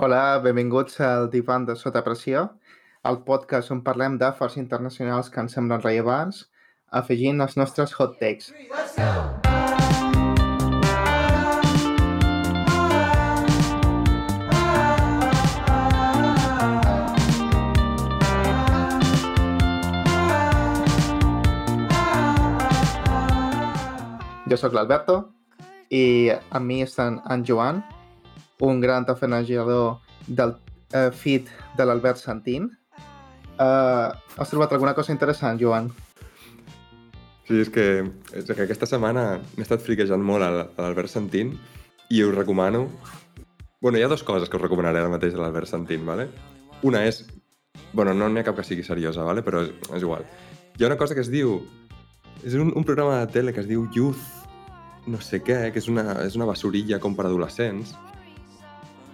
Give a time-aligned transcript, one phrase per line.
[0.00, 2.44] Hola, benvinguts al Divan de Sota Pressió,
[3.10, 6.44] el podcast on parlem d'afers internacionals que ens semblen rellevants,
[7.00, 8.52] afegint els nostres hot takes.
[24.46, 25.24] Jo sóc l'Alberto
[25.90, 27.82] i amb mi estan en Joan,
[28.60, 30.56] un gran tafanejador del
[30.94, 32.70] uh, feed de l'Albert Santín.
[33.58, 35.90] Uh, has trobat alguna cosa interessant, Joan?
[37.48, 38.04] Sí, és que,
[38.36, 41.56] és que aquesta setmana m'he estat friquejant molt a l'Albert Santín
[42.10, 42.88] i us recomano...
[43.80, 46.28] bueno, hi ha dues coses que us recomanaré ara mateix de l'Albert Santín, ¿vale?
[46.82, 47.24] Una és...
[47.92, 49.42] bueno, no n'hi ha cap que sigui seriosa, ¿vale?
[49.42, 50.26] però és, és igual.
[50.76, 51.60] Hi ha una cosa que es diu...
[52.44, 54.38] És un, un programa de tele que es diu Youth
[55.08, 57.94] no sé què, que és una, és una basurilla com per adolescents,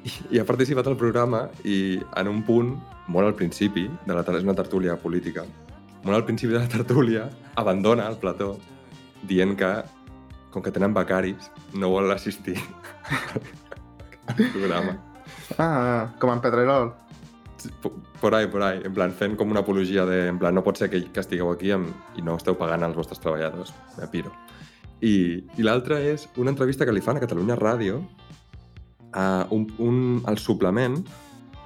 [0.05, 2.75] i, ha participat al programa i en un punt,
[3.09, 5.45] molt al principi, de la, és una tertúlia política,
[6.05, 8.55] molt al principi de la tertúlia, abandona el plató
[9.25, 9.71] dient que,
[10.53, 12.59] com que tenen becaris, no vol assistir
[14.29, 14.99] al programa.
[15.59, 16.93] Ah, com en Pedrerol.
[18.21, 18.81] Por ahí, por ahí.
[18.85, 20.29] En plan, fent com una apologia de...
[20.29, 22.97] En plan, no pot ser que, que estigueu aquí amb, i no esteu pagant als
[22.97, 23.73] vostres treballadors.
[23.97, 24.33] Me piro.
[25.01, 28.03] I, i l'altra és una entrevista que li fan a Catalunya Ràdio,
[29.15, 30.99] a un, un, al suplement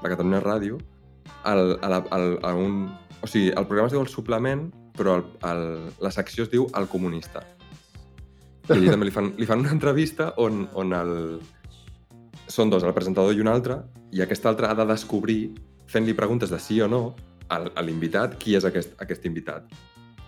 [0.03, 0.79] de Catalunya Ràdio,
[1.45, 2.89] al, a, la, al, a un...
[3.21, 5.63] O sigui, el programa es diu El Suplement, però el, el,
[6.05, 7.43] la secció es diu El Comunista.
[8.69, 11.15] I allà també li fan, li fan una entrevista on, on el...
[12.49, 13.81] Són dos, el presentador i un altre,
[14.15, 15.41] i aquest altre ha de descobrir,
[15.89, 17.03] fent-li preguntes de sí o no,
[17.49, 19.73] a l'invitat, qui és aquest, aquest invitat.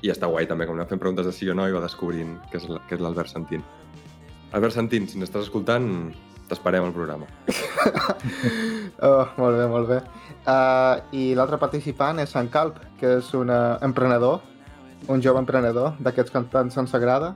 [0.01, 2.39] I està guai també, com anem fent preguntes de sí o no i va descobrint
[2.51, 3.65] que és l'Albert Santín.
[4.57, 6.11] Albert Santín, si n'estàs escoltant,
[6.51, 7.29] t'esperem al programa.
[9.07, 10.01] oh, molt bé, molt bé.
[10.41, 14.41] Uh, I l'altre participant és en Calp, que és un uh, emprenedor,
[15.11, 17.35] un jove emprenedor d'aquests que tant se'ns agrada.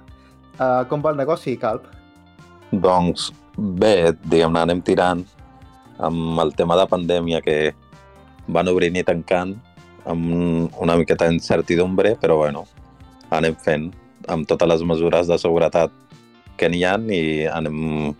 [0.59, 1.87] Uh, com va el negoci, Calp?
[2.75, 5.23] Doncs bé, diguem-ne, anem tirant
[6.03, 7.59] amb el tema de pandèmia que
[8.51, 9.55] van obrint i tancant
[10.11, 12.67] amb una miqueta d'incertidumbre, però bueno,
[13.33, 13.93] anem fent
[14.29, 15.93] amb totes les mesures de seguretat
[16.59, 18.15] que n'hi ha i anem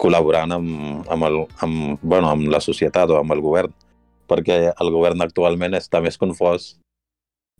[0.00, 3.72] col·laborant amb, amb, el, amb, bueno, amb la societat o amb el govern,
[4.28, 6.72] perquè el govern actualment està més confós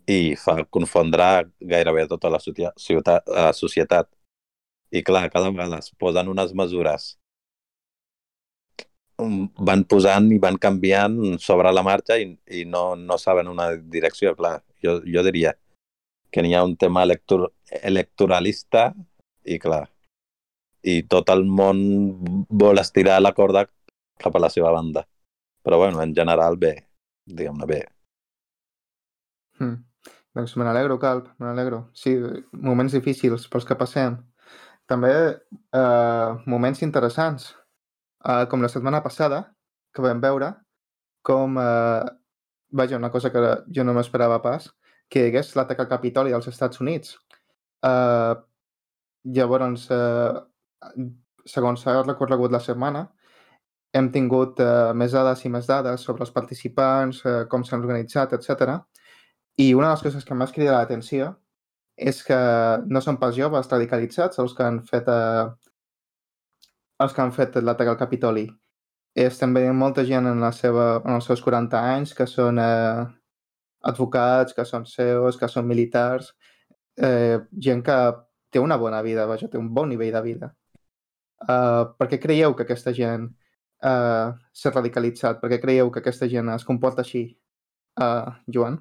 [0.09, 4.09] i fa confondre gairebé tota la, ciutat, la societat.
[4.93, 7.13] I clar, cada vegada es posen unes mesures
[9.17, 14.35] van posant i van canviant sobre la marxa i, i no, no saben una direcció.
[14.35, 15.53] Clar, jo, jo diria
[16.31, 17.51] que n'hi ha un tema elector,
[17.81, 18.91] electoralista
[19.45, 19.85] i clar,
[20.83, 21.79] i tot el món
[22.49, 23.65] vol estirar la corda
[24.19, 25.05] cap a la seva banda.
[25.63, 26.75] Però bueno, en general bé,
[27.25, 27.81] diguem-ne bé.
[29.59, 29.79] Hmm.
[30.33, 31.87] Doncs me n'alegro, Calp, me n'alegro.
[31.93, 32.17] Sí,
[32.51, 34.17] moments difícils pels que passem.
[34.89, 37.53] També eh, moments interessants
[38.27, 39.43] uh, com la setmana passada,
[39.93, 40.49] que vam veure
[41.23, 42.09] com, uh,
[42.75, 43.43] vaja, una cosa que
[43.75, 44.67] jo no m'esperava pas,
[45.07, 47.15] que hi hagués l'atac al Capitoli als Estats Units.
[47.85, 48.35] Uh,
[49.23, 50.41] llavors, uh,
[51.45, 53.07] segons s'ha recorregut la setmana,
[53.93, 58.33] hem tingut uh, més dades i més dades sobre els participants, uh, com s'han organitzat,
[58.33, 58.79] etc.
[59.61, 61.33] I una de les coses que m'ha cridat l'atenció
[61.95, 62.39] és que
[62.89, 65.51] no són pas joves radicalitzats els que han fet uh,
[67.03, 68.47] els que han fet l'atac al Capitoli.
[69.23, 73.03] Estem veient molta gent en, la seva, en els seus 40 anys que són eh,
[73.89, 76.31] advocats, que són CEOs, que són militars,
[76.97, 77.97] eh, gent que
[78.53, 80.53] té una bona vida, vaja, té un bon nivell de vida.
[81.43, 83.27] Uh, per què creieu que aquesta gent
[83.83, 85.41] uh, s'ha radicalitzat?
[85.41, 87.25] Per què creieu que aquesta gent es comporta així?
[87.99, 88.79] Uh, Joan?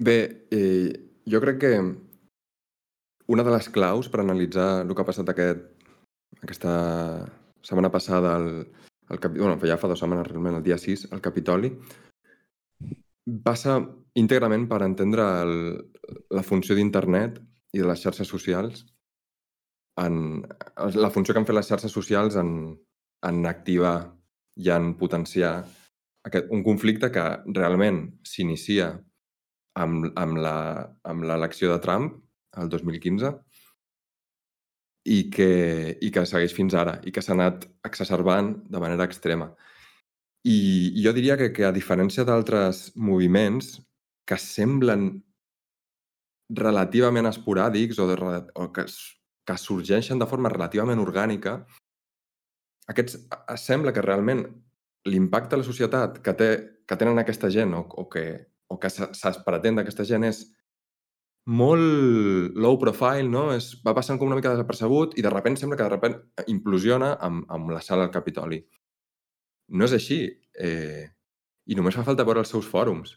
[0.00, 0.92] Bé, eh,
[1.28, 1.72] jo crec que
[3.30, 5.66] una de les claus per analitzar el que ha passat aquest,
[6.40, 6.72] aquesta
[7.66, 8.64] setmana passada, el,
[9.10, 9.42] el Capi...
[9.42, 11.74] bueno, ja fa dues setmanes realment, el dia 6, al Capitoli,
[13.44, 13.76] passa
[14.16, 15.54] íntegrament per entendre el,
[16.32, 17.36] la funció d'internet
[17.76, 18.86] i de les xarxes socials
[20.00, 20.16] en
[20.96, 22.50] la funció que han fet les xarxes socials en,
[23.26, 23.96] en activar
[24.60, 25.52] i en potenciar
[26.26, 27.24] aquest, un conflicte que
[27.56, 28.90] realment s'inicia
[29.80, 32.12] amb, amb l'elecció de Trump
[32.60, 33.32] el 2015
[35.10, 35.50] i que,
[36.00, 39.48] i que segueix fins ara i que s'ha anat exacerbant de manera extrema.
[40.44, 43.78] I jo diria que, que a diferència d'altres moviments
[44.28, 45.10] que semblen
[46.50, 48.16] relativament esporàdics o, de,
[48.56, 48.86] o que,
[49.50, 51.58] que sorgeixen de forma relativament orgànica,
[52.90, 53.18] aquests,
[53.58, 54.44] sembla que realment
[55.10, 56.48] l'impacte a la societat que, té,
[56.86, 58.24] que tenen aquesta gent o, o que,
[58.70, 60.42] o que se'ls pretén d'aquesta gent és
[61.50, 63.48] molt low profile, no?
[63.56, 66.18] És, va passant com una mica desapercebut i de sobte sembla que de sobte
[66.52, 68.60] implosiona amb, amb la sala del Capitoli.
[69.74, 70.20] No és així.
[70.58, 71.06] Eh,
[71.70, 73.14] I només fa falta veure els seus fòrums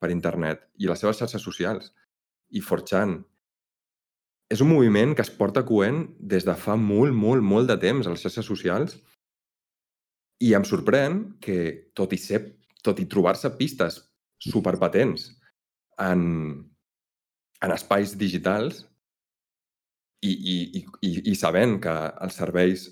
[0.00, 1.90] per internet i les seves xarxes socials.
[2.54, 3.18] I Forchan
[4.52, 8.06] és un moviment que es porta coent des de fa molt, molt, molt de temps
[8.06, 8.96] a les xarxes socials
[10.46, 11.58] i em sorprèn que,
[11.96, 12.42] tot i, ser,
[12.84, 13.98] tot i trobar-se pistes
[14.42, 15.30] superpatents
[16.04, 16.22] en,
[17.64, 18.84] en espais digitals
[20.22, 20.56] i, i,
[21.02, 21.94] i, i sabent que
[22.24, 22.86] els serveis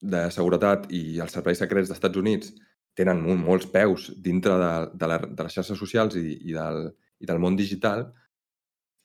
[0.00, 2.52] de seguretat i els serveis secrets dels Estats Units
[2.96, 6.86] tenen un, molts peus dintre de, de, la, de les xarxes socials i, i, del,
[7.20, 8.06] i del món digital,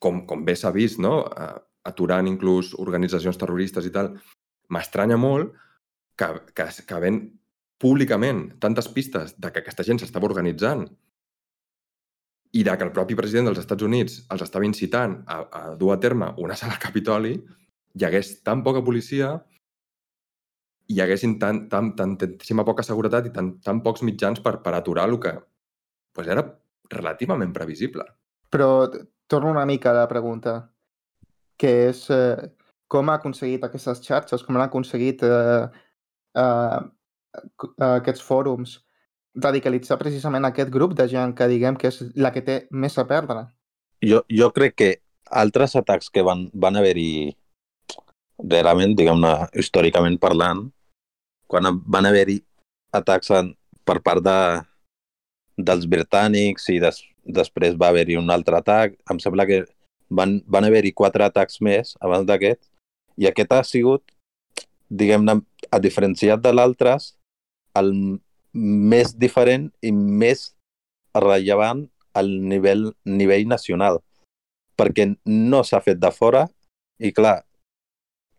[0.02, 1.24] com, com bé s'ha vist, no?
[1.86, 4.14] Aturant inclús organitzacions terroristes i tal,
[4.74, 5.54] m'estranya molt
[6.18, 7.20] que, que, que ven
[7.82, 10.86] públicament tantes pistes de que aquesta gent s'estava organitzant
[12.56, 15.92] i de que el propi president dels Estats Units els estava incitant a, a dur
[15.94, 17.36] a terme una sala al Capitoli,
[17.96, 19.36] hi hagués tan poca policia
[20.88, 25.08] hi haguessin tan, tan, tantíssima poca seguretat i tan, tan pocs mitjans per, per aturar
[25.10, 25.34] el que
[26.16, 26.46] pues era
[26.92, 28.06] relativament previsible.
[28.54, 28.88] Però
[29.28, 30.60] torno una mica a la pregunta,
[31.62, 32.48] que és eh,
[32.92, 35.66] com ha aconseguit aquestes xarxes, com han aconseguit eh,
[36.40, 36.80] eh,
[37.90, 38.80] aquests fòrums
[39.36, 43.06] radicalitzar precisament aquest grup de gent que diguem que és la que té més a
[43.08, 43.48] perdre.
[44.06, 44.92] Jo, jo crec que
[45.32, 47.34] altres atacs que van, van haver-hi
[48.52, 50.66] realment, diguem-ne, històricament parlant,
[51.52, 52.40] quan van haver-hi
[52.96, 53.52] atacs en,
[53.88, 54.40] per part de,
[55.58, 59.64] dels britànics i des, després va haver-hi un altre atac, em sembla que
[60.10, 62.62] van, van haver-hi quatre atacs més abans d'aquest,
[63.18, 64.04] i aquest ha sigut,
[64.90, 65.40] diguem-ne,
[65.72, 67.14] a diferenciat de l'altres,
[67.76, 67.92] el
[68.56, 70.52] més diferent i més
[71.16, 71.86] rellevant
[72.16, 74.00] al nivell, nivell nacional,
[74.80, 76.46] perquè no s'ha fet de fora
[77.00, 77.42] i, clar,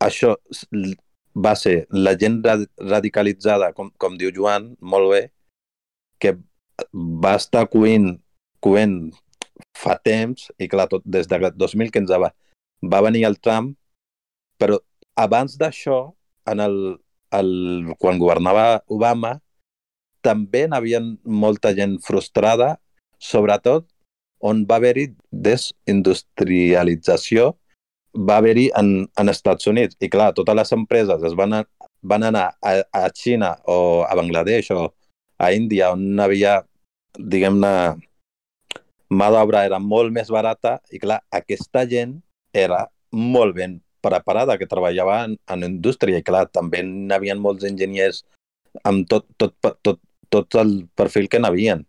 [0.01, 0.37] això
[1.37, 5.23] va ser la gent radicalitzada, com, com diu Joan, molt bé,
[6.21, 6.33] que
[6.95, 8.15] va estar coent,
[8.65, 8.97] coent
[9.76, 12.31] fa temps, i clar, tot, des de 2015 va,
[12.82, 13.75] va venir el Trump,
[14.61, 14.79] però
[15.17, 16.12] abans d'això,
[16.47, 16.76] en el,
[17.35, 17.50] el,
[17.99, 19.41] quan governava Obama,
[20.23, 22.76] també n'havia molta gent frustrada,
[23.19, 23.87] sobretot
[24.44, 25.08] on va haver-hi
[25.47, 27.56] desindustrialització,
[28.17, 29.97] va haver-hi en, en Estats Units.
[30.00, 31.52] I clar, totes les empreses es van,
[32.02, 34.94] van anar a, a Xina o a Bangladesh o
[35.38, 36.62] a Índia, on havia,
[37.17, 37.97] diguem-ne,
[39.11, 42.19] mà d'obra era molt més barata i clar, aquesta gent
[42.53, 47.67] era molt ben preparada, que treballava en, en indústria i clar, també n'hi havia molts
[47.67, 48.23] enginyers
[48.85, 50.00] amb tot, tot, tot,
[50.31, 51.85] tot el perfil que n'havien.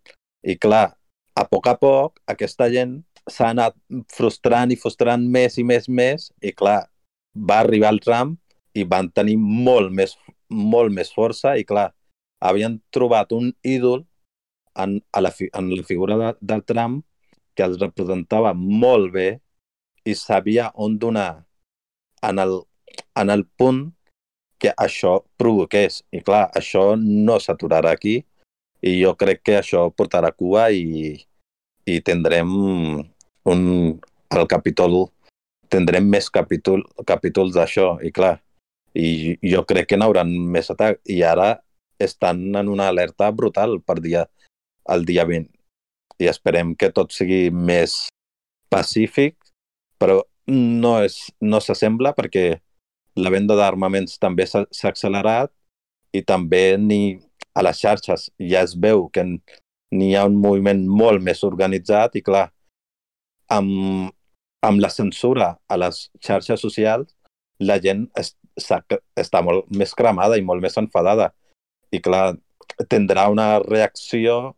[0.48, 0.96] I clar,
[1.38, 3.76] a poc a poc, aquesta gent s'ha anat
[4.14, 6.86] frustrant i frustrant més i més més i clar,
[7.38, 8.38] va arribar el Trump
[8.78, 10.16] i van tenir molt més,
[10.50, 11.92] molt més força i clar,
[12.40, 14.06] havien trobat un ídol
[14.78, 17.04] en, a la, en la figura de, del Trump
[17.58, 19.28] que els representava molt bé
[20.06, 21.44] i sabia on donar
[22.24, 22.60] en el,
[23.18, 23.88] en el punt
[24.62, 26.04] que això provoqués.
[26.14, 28.20] I clar, això no s'aturarà aquí
[28.86, 31.18] i jo crec que això portarà cua i,
[31.86, 32.54] i tindrem
[33.52, 33.62] un,
[34.30, 35.08] el capítol
[35.72, 38.38] tindrem més capítol, capítols d'això i clar,
[38.96, 41.58] i jo crec que n'hauran més atac i ara
[42.00, 44.28] estan en una alerta brutal per dia,
[44.94, 45.57] el dia 20
[46.22, 48.08] i esperem que tot sigui més
[48.74, 49.36] pacífic
[50.02, 52.48] però no és no s'assembla perquè
[53.18, 55.52] la venda d'armaments també s'ha accelerat
[56.16, 57.18] i també ni
[57.58, 62.22] a les xarxes ja es veu que n'hi ha un moviment molt més organitzat i
[62.22, 62.48] clar,
[63.50, 64.12] amb,
[64.68, 67.14] amb la censura a les xarxes socials
[67.60, 71.32] la gent es, està molt més cremada i molt més enfadada.
[71.94, 72.36] I clar,
[72.92, 74.56] tindrà una reacció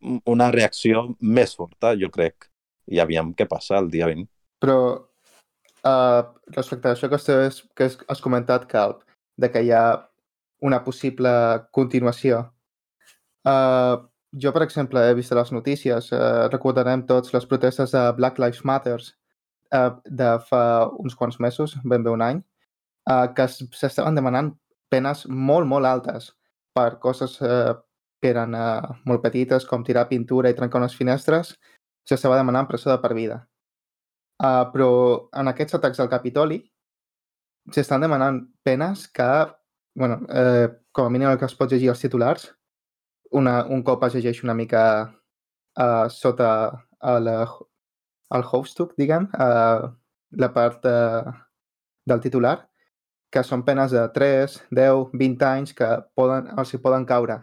[0.00, 2.48] una reacció més forta, jo crec.
[2.90, 4.26] I aviam què passa el dia 20.
[4.60, 6.22] Però uh,
[6.56, 9.04] respecte a això que has, que has comentat, Calp,
[9.36, 9.84] de que hi ha
[10.66, 11.30] una possible
[11.72, 12.42] continuació.
[13.46, 13.96] Uh,
[14.36, 18.64] jo, per exemple, he vist les notícies, uh, recordarem tots les protestes de Black Lives
[18.64, 20.62] Matter uh, de fa
[21.00, 22.42] uns quants mesos, ben bé un any,
[23.10, 24.52] uh, que s'estaven demanant
[24.90, 26.32] penes molt, molt altes
[26.76, 27.74] per coses uh,
[28.20, 31.54] que eren uh, molt petites, com tirar pintura i trencar unes finestres,
[32.06, 33.40] s'estava demanant presó de per vida.
[34.40, 34.90] Uh, però
[35.36, 36.60] en aquests atacs al Capitoli
[37.72, 39.30] s'estan demanant penes que
[39.94, 42.46] bueno, eh, com a mínim el que es pot llegir els titulars,
[43.36, 44.82] una, un cop es llegeix una mica
[45.78, 46.50] uh, sota
[47.12, 49.90] el, el Hovestuck, diguem, uh,
[50.42, 51.30] la part uh,
[52.06, 52.56] del titular,
[53.30, 57.38] que són penes de 3, 10, 20 anys que poden, els hi poden caure.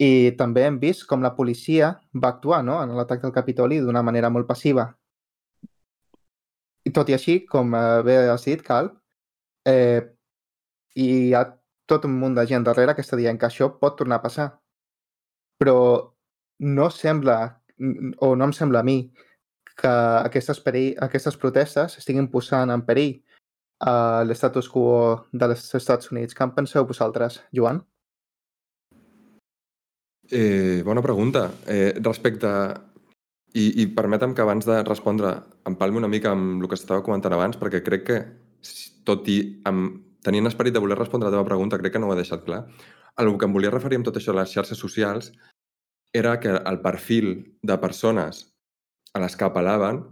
[0.00, 1.90] I també hem vist com la policia
[2.22, 2.78] va actuar no?
[2.82, 4.86] en l'atac del Capitoli d'una manera molt passiva.
[6.88, 8.94] I tot i així, com eh, bé has dit, Calp,
[9.68, 10.00] eh,
[10.96, 11.44] hi ha
[11.90, 14.48] tot un munt de gent darrere que està dient que això pot tornar a passar.
[15.60, 15.76] Però
[16.60, 17.36] no sembla,
[18.24, 19.02] o no em sembla a mi,
[19.80, 23.14] que aquestes, perill, aquestes protestes estiguin posant en perill
[23.84, 24.90] uh, l'estatus quo
[25.32, 26.36] dels Estats Units.
[26.36, 27.80] Què en penseu vosaltres, Joan?
[30.30, 31.50] Eh, bona pregunta.
[31.66, 32.48] Eh, respecte...
[33.52, 35.32] I, I permetem que abans de respondre
[35.66, 38.18] empalmi una mica amb el que estava comentant abans, perquè crec que,
[39.02, 42.12] tot i amb, tenint esperit de voler respondre la teva pregunta, crec que no ho
[42.14, 42.60] he deixat clar.
[43.18, 45.32] El que em volia referir amb tot això a les xarxes socials
[46.14, 47.32] era que el perfil
[47.66, 48.44] de persones
[49.14, 50.04] a les que apel·laven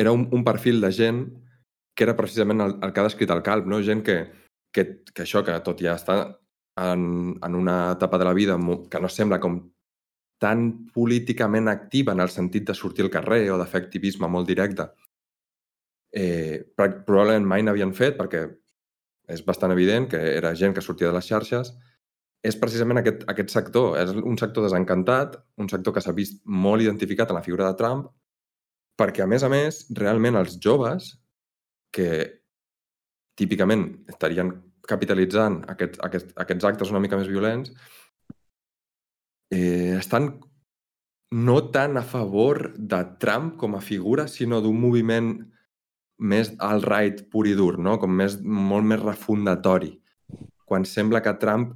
[0.00, 1.22] era un, un perfil de gent
[1.92, 3.82] que era precisament el, el que ha descrit el Calp, no?
[3.84, 4.22] gent que,
[4.72, 6.22] que, que això, que tot ja està
[6.78, 8.56] en, en una etapa de la vida
[8.90, 9.58] que no sembla com
[10.38, 14.46] tan políticament activa en el sentit de sortir al carrer o de fer activisme molt
[14.46, 14.86] directe,
[16.14, 18.46] eh, probablement mai n'havien fet perquè
[19.28, 21.74] és bastant evident que era gent que sortia de les xarxes,
[22.42, 23.98] és precisament aquest, aquest sector.
[24.00, 27.76] És un sector desencantat, un sector que s'ha vist molt identificat en la figura de
[27.76, 28.06] Trump,
[28.98, 31.12] perquè, a més a més, realment els joves
[31.94, 32.08] que
[33.38, 34.54] típicament estarien
[34.88, 37.72] capitalitzant aquest, aquest, aquests actes una mica més violents,
[39.54, 40.32] eh, estan
[41.30, 45.34] no tant a favor de Trump com a figura, sinó d'un moviment
[46.18, 47.98] més alt-right pur i dur, no?
[48.00, 49.92] com més, molt més refundatori.
[50.68, 51.74] Quan sembla que Trump,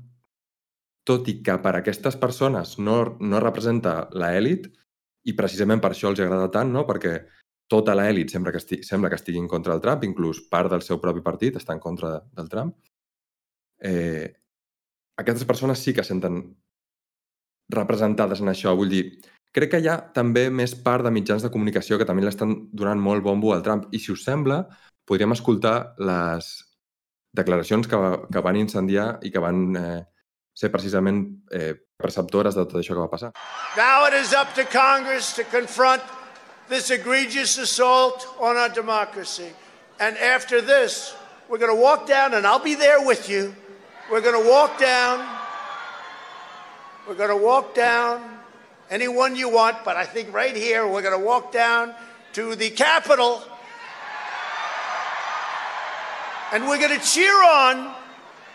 [1.07, 4.71] tot i que per aquestes persones no, no representa l'elit,
[5.25, 6.87] i precisament per això els agrada tant, no?
[6.89, 7.21] perquè
[7.71, 10.83] tota l'èlit sembla, que estigui, sembla que estigui en contra del Trump, inclús part del
[10.85, 12.75] seu propi partit està en contra del Trump.
[13.83, 14.31] Eh,
[15.19, 16.43] aquestes persones sí que senten
[17.73, 18.75] representades en això.
[18.79, 19.05] Vull dir,
[19.55, 23.01] crec que hi ha també més part de mitjans de comunicació que també l'estan donant
[23.01, 23.89] molt bombo al Trump.
[23.93, 24.63] I si us sembla,
[25.09, 26.53] podríem escoltar les
[27.33, 28.01] declaracions que,
[28.33, 30.01] que van incendiar i que van eh,
[30.55, 33.33] ser precisament eh, perceptores de tot això que va passar.
[33.77, 36.03] Now it is up to Congress to confront
[36.69, 39.51] this egregious assault on our democracy.
[40.01, 41.15] And after this,
[41.49, 43.55] we're going to walk down, and I'll be there with you.
[44.13, 45.27] We're going to walk down.
[47.09, 48.23] We're going to walk down
[48.91, 51.95] anyone you want, but I think right here we're going to walk down
[52.35, 53.43] to the Capitol.
[56.53, 57.95] And we're going to cheer on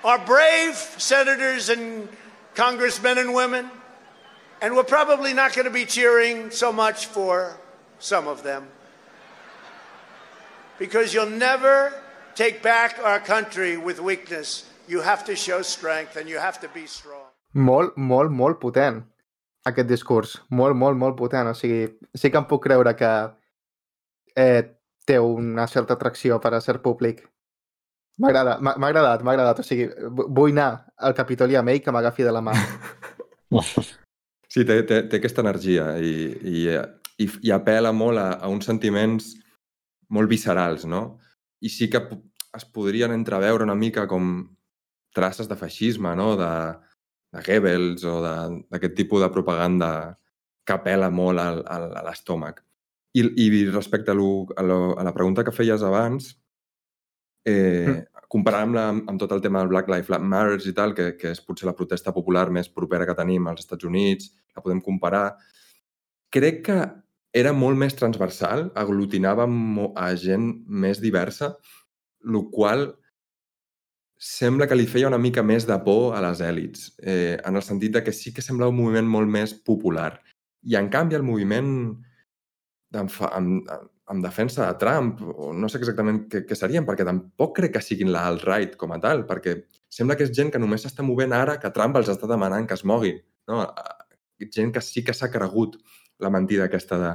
[0.03, 2.07] our brave senators and
[2.53, 3.67] congressmen and women.
[4.61, 7.57] And we're probably not going to be cheering so much for
[7.97, 8.67] some of them.
[10.77, 11.99] Because you'll never
[12.35, 14.63] take back our country with weakness.
[14.87, 17.27] You have to show strength and you have to be strong.
[17.53, 19.01] Molt, molt, molt potent,
[19.67, 20.37] aquest discurs.
[20.49, 21.51] Molt, molt, molt potent.
[21.51, 23.11] O sigui, sí que em puc creure que
[24.35, 24.61] eh,
[25.07, 27.25] té una certa atracció per a ser públic.
[28.17, 29.59] M'ha agradat, m'ha agradat, m'ha agradat.
[29.61, 32.57] O sigui, vull anar al Capitoli amb ell que m'agafi de la mà.
[34.47, 36.11] Sí, té, té, té aquesta energia i,
[36.49, 36.61] i
[37.17, 39.33] i, i apela molt a, a uns sentiments
[40.13, 41.17] molt viscerals, no?
[41.61, 42.01] I sí que
[42.57, 44.37] es podrien entreveure una mica com
[45.17, 46.35] traces de feixisme, no?
[46.39, 46.53] De,
[47.33, 49.91] de Goebbels o d'aquest tipus de propaganda
[50.67, 52.61] que apela molt al, al, a l'estómac.
[53.17, 56.35] I, I respecte a, lo, a, lo, a la pregunta que feies abans,
[57.47, 58.25] eh, mm.
[58.29, 61.41] comparant-la amb, amb tot el tema del Black Lives Matter i tal, que, que és
[61.41, 65.25] potser la protesta popular més propera que tenim als Estats Units, la podem comparar,
[66.33, 66.77] crec que
[67.37, 69.47] era molt més transversal, aglutinava
[69.95, 71.55] a gent més diversa,
[72.27, 72.89] el qual
[74.17, 77.63] sembla que li feia una mica més de por a les èlits, eh, en el
[77.63, 80.17] sentit de que sí que sembla un moviment molt més popular.
[80.65, 81.69] I, en canvi, el moviment
[82.97, 83.51] en, en,
[84.09, 87.83] en defensa de Trump, o no sé exactament què, què serien, perquè tampoc crec que
[87.83, 89.57] siguin l'alt-right com a tal, perquè
[89.91, 92.77] sembla que és gent que només s'està movent ara que Trump els està demanant que
[92.77, 93.19] es moguin.
[93.51, 93.65] No?
[94.53, 95.77] Gent que sí que s'ha cregut
[96.23, 97.13] la mentida aquesta de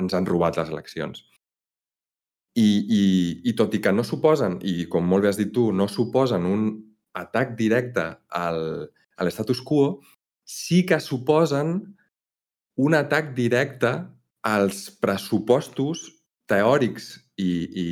[0.00, 1.22] ens han robat les eleccions.
[2.54, 3.04] I, i,
[3.50, 6.46] i tot i que no suposen, i com molt bé has dit tu, no suposen
[6.46, 6.68] un
[7.18, 8.60] atac directe al,
[9.18, 9.98] a l'estatus quo,
[10.46, 11.80] sí que suposen
[12.78, 13.90] un atac directe
[14.46, 16.04] als pressupostos
[16.50, 17.88] teòrics i, i,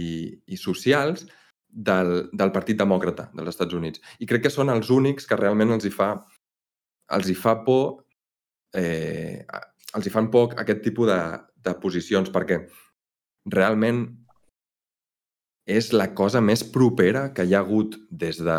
[0.46, 1.24] i socials
[1.72, 4.02] del, del Partit Demòcrata dels Estats Units.
[4.20, 6.12] I crec que són els únics que realment els hi fa,
[7.16, 8.02] els hi fa por
[8.76, 9.42] eh,
[9.96, 11.20] els hi fan por aquest tipus de,
[11.64, 12.62] de posicions perquè
[13.52, 14.04] realment
[15.66, 18.58] és la cosa més propera que hi ha hagut des de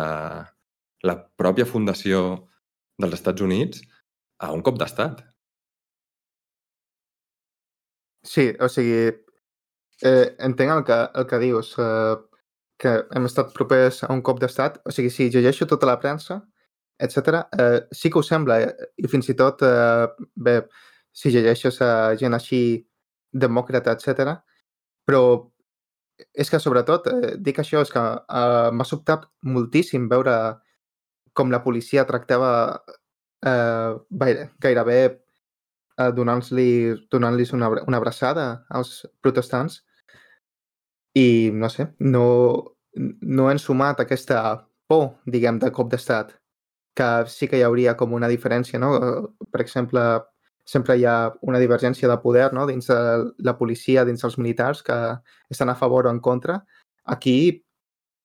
[1.04, 2.48] la pròpia fundació
[2.98, 3.82] dels Estats Units
[4.40, 5.20] a un cop d'estat.
[8.24, 9.12] Sí, o sigui,
[10.02, 12.16] eh, entenc el que, el que dius, eh,
[12.80, 14.80] que hem estat propers a un cop d'estat.
[14.88, 16.40] O sigui, si llegeixo tota la premsa,
[16.98, 20.62] etc, eh, sí que ho sembla, eh, i fins i tot, eh, bé,
[21.12, 22.60] si llegeixes a gent així
[23.32, 24.38] demòcrata, etc.
[25.04, 25.22] Però
[26.32, 30.36] és que, sobretot, eh, dic això, és que eh, m'ha sobtat moltíssim veure
[31.34, 32.52] com la policia tractava
[33.44, 33.94] eh,
[34.62, 36.68] gairebé eh, donant-li
[37.10, 39.82] donant una, una abraçada als protestants
[41.14, 42.24] i, no sé, no,
[42.94, 44.40] no han sumat aquesta
[44.90, 46.34] por, diguem, de cop d'estat,
[46.98, 48.90] que sí que hi hauria com una diferència, no?
[49.50, 50.02] Per exemple,
[50.64, 52.66] sempre hi ha una divergència de poder no?
[52.66, 52.98] dins de
[53.44, 54.96] la policia, dins dels militars, que
[55.52, 56.64] estan a favor o en contra.
[57.04, 57.64] Aquí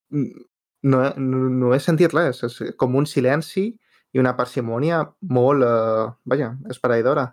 [0.09, 3.67] no, no, no he sentit res, és com un silenci
[4.15, 7.27] i una parsimònia molt, eh, vaja, esparadora.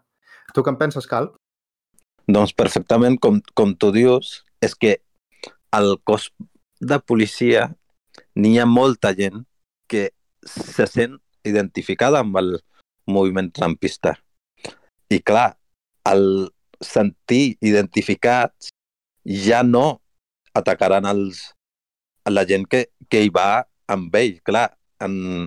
[0.54, 1.30] Tu què en penses, Cal?
[2.26, 4.96] Doncs perfectament, com, com tu dius, és que
[5.76, 6.30] al cos
[6.80, 7.68] de policia
[8.34, 9.44] n'hi ha molta gent
[9.86, 10.10] que
[10.46, 12.56] se sent identificada amb el
[13.06, 14.16] moviment trampista.
[15.12, 15.54] I clar,
[16.06, 16.50] al
[16.82, 18.70] sentir identificats
[19.26, 20.00] ja no
[20.56, 21.42] atacaran els,
[22.26, 24.38] la gent que, que hi va amb ell.
[24.46, 24.70] Clar,
[25.02, 25.46] en,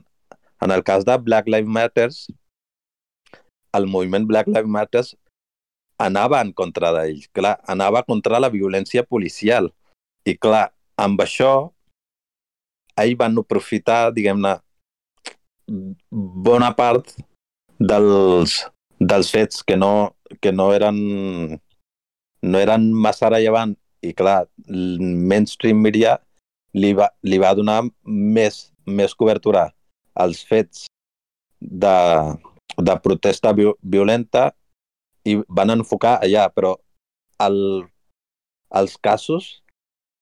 [0.62, 2.28] en el cas de Black Lives Matters,
[3.76, 5.16] el moviment Black Lives Matters
[6.00, 7.28] anava en contra d'ells.
[7.36, 9.70] Clar, anava contra la violència policial.
[10.26, 11.70] I clar, amb això,
[13.00, 14.58] ells van aprofitar, diguem-ne,
[16.50, 17.14] bona part
[17.80, 18.60] dels,
[19.00, 21.60] dels fets que no, que no eren
[22.42, 23.76] no eren massa rellevant.
[24.02, 26.16] I clar, el mainstream media
[26.74, 29.66] li va, li va donar més, més cobertura
[30.16, 30.86] als fets
[31.60, 31.96] de,
[32.78, 34.54] de protesta vi violenta
[35.28, 36.78] i van enfocar allà, però
[37.44, 37.60] el,
[38.72, 39.50] els casos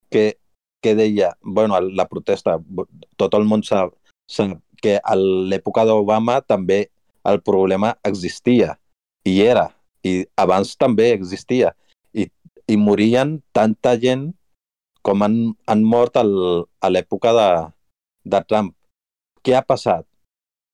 [0.09, 0.39] que,
[0.81, 2.57] que deia, bueno, la protesta,
[3.17, 3.93] tot el món sap,
[4.25, 6.87] sap que a l'època d'Obama també
[7.27, 8.77] el problema existia
[9.27, 9.67] i era,
[10.03, 11.73] i abans també existia,
[12.13, 12.27] i,
[12.67, 14.29] i morien tanta gent
[15.07, 15.37] com han,
[15.67, 16.33] han mort el,
[16.83, 17.49] a l'època de,
[18.35, 18.73] de Trump.
[19.43, 20.07] Què ha passat?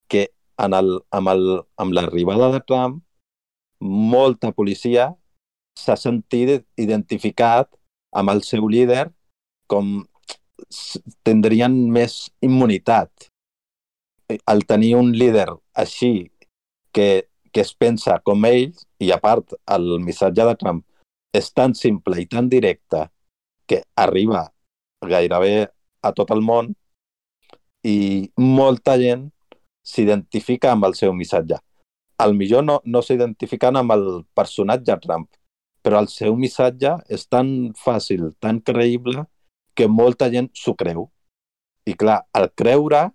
[0.10, 0.28] Que
[0.62, 1.44] en el, amb, el,
[1.82, 3.02] amb l'arribada de Trump,
[3.84, 5.12] molta policia
[5.78, 7.70] s'ha sentit identificat
[8.14, 9.08] amb el seu líder
[9.70, 10.04] com
[11.26, 13.30] tindrien més immunitat.
[14.50, 16.30] Al tenir un líder així
[16.94, 20.84] que, que es pensa com ells i a part el missatge de Trump
[21.34, 23.08] és tan simple i tan directe
[23.68, 24.46] que arriba
[25.04, 25.68] gairebé
[26.04, 26.72] a tot el món
[27.84, 29.28] i molta gent
[29.84, 31.58] s'identifica amb el seu missatge.
[32.24, 34.06] Al millor no, no s'identifiquen amb el
[34.38, 35.28] personatge Trump,
[35.84, 39.26] però el seu missatge és tan fàcil, tan creïble,
[39.76, 41.10] que molta gent s'ho creu.
[41.90, 43.10] I clar, al creure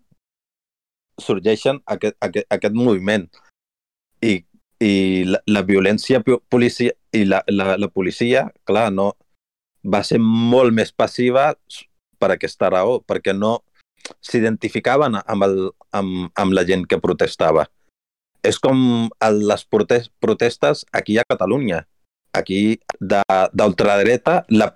[1.22, 3.24] sorgeixen aquest, aquest, aquest moviment
[4.22, 4.34] i,
[4.80, 4.92] i
[5.28, 9.12] la, la violència policia, i la, la, la policia, clar, no,
[9.84, 11.52] va ser molt més passiva
[12.18, 13.58] per aquesta raó, perquè no
[14.24, 15.58] s'identificaven amb, el,
[15.94, 17.66] amb, amb la gent que protestava.
[18.46, 21.82] És com les protestes aquí a Catalunya.
[22.38, 24.70] Aquí, d'ultradreta, la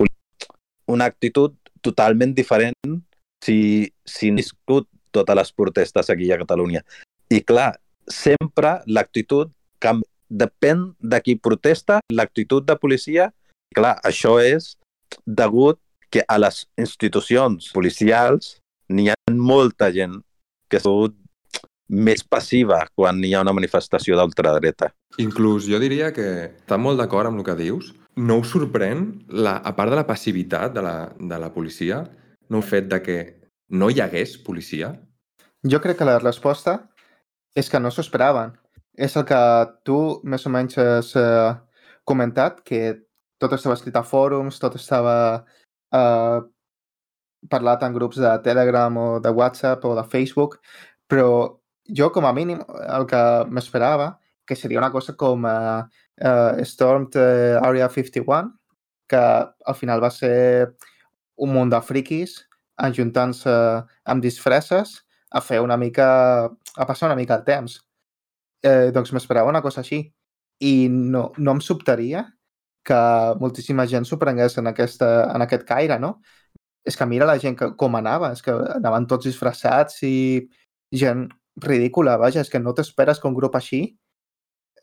[0.91, 2.99] una actitud totalment diferent
[3.45, 6.83] si, si han viscut totes les protestes aquí a Catalunya.
[7.31, 7.77] I clar,
[8.09, 10.09] sempre l'actitud canvia.
[10.33, 13.27] Depèn de qui protesta, l'actitud de policia.
[13.77, 14.79] Clar, això és
[15.27, 15.77] degut
[16.09, 18.55] que a les institucions policials
[18.89, 20.15] n'hi ha molta gent
[20.73, 20.89] que és
[21.93, 24.89] més passiva quan hi ha una manifestació d'ultradreta.
[25.21, 27.93] Inclús jo diria que està molt d'acord amb el que dius.
[28.17, 32.03] No us sorprèn, la, a part de la passivitat de la, de la policia,
[32.49, 33.19] no el fet de que
[33.69, 34.95] no hi hagués policia?
[35.65, 36.92] Jo crec que la resposta
[37.55, 38.55] és que no s'ho esperaven.
[38.97, 39.41] És el que
[39.87, 41.53] tu més o menys has eh,
[42.09, 42.83] comentat, que
[43.41, 45.17] tot estava escrit a fòrums, tot estava
[45.95, 46.39] eh,
[47.51, 50.59] parlat en grups de Telegram o de WhatsApp o de Facebook,
[51.09, 54.13] però jo com a mínim el que m'esperava
[54.47, 55.83] que seria una cosa com uh,
[56.21, 57.17] uh, Stormed
[57.63, 58.53] Area 51,
[59.09, 60.75] que al final va ser
[61.37, 62.41] un munt de friquis
[62.83, 63.53] ajuntant-se
[64.05, 64.99] amb disfresses
[65.33, 66.09] a fer una mica...
[66.77, 67.79] a passar una mica el temps.
[68.63, 70.05] Eh, doncs m'esperava una cosa així.
[70.63, 72.27] I no, no em sobtaria
[72.87, 73.01] que
[73.41, 76.17] moltíssima gent s'ho prengués en, aquesta, en aquest caire, no?
[76.87, 80.15] És que mira la gent que, com anava, és que anaven tots disfressats i
[81.03, 81.29] gent
[81.63, 83.85] ridícula, vaja, és que no t'esperes que un grup així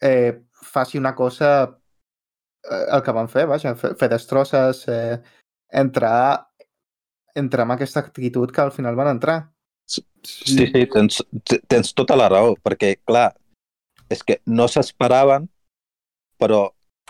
[0.02, 1.80] eh, faci una cosa
[2.64, 5.20] eh, el que van fer, vaja, fer, fer destrosses, eh,
[5.84, 6.48] entrar,
[7.36, 9.40] entrar amb aquesta actitud que al final van entrar.
[9.90, 10.04] Sí,
[10.70, 11.22] sí, tens,
[11.72, 13.32] tens tota la raó, perquè, clar,
[14.12, 15.48] és que no s'esperaven,
[16.42, 16.68] però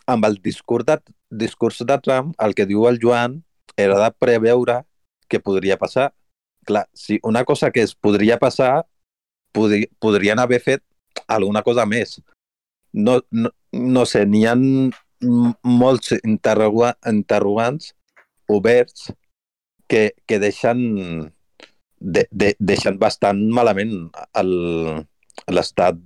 [0.09, 0.97] amb el discurs de,
[1.29, 3.41] discurs de Trump, el que diu el Joan
[3.77, 4.81] era de preveure
[5.29, 6.09] què podria passar.
[6.65, 8.85] Clar, si una cosa que es podria passar,
[9.53, 10.83] podri, podrien haver fet
[11.27, 12.19] alguna cosa més.
[12.93, 14.55] No, no, no sé, n'hi ha
[15.63, 17.93] molts interroga, interrogants
[18.49, 19.11] oberts
[19.89, 21.31] que, que deixen,
[21.99, 24.09] de, de, deixen bastant malament
[25.49, 25.99] l'estat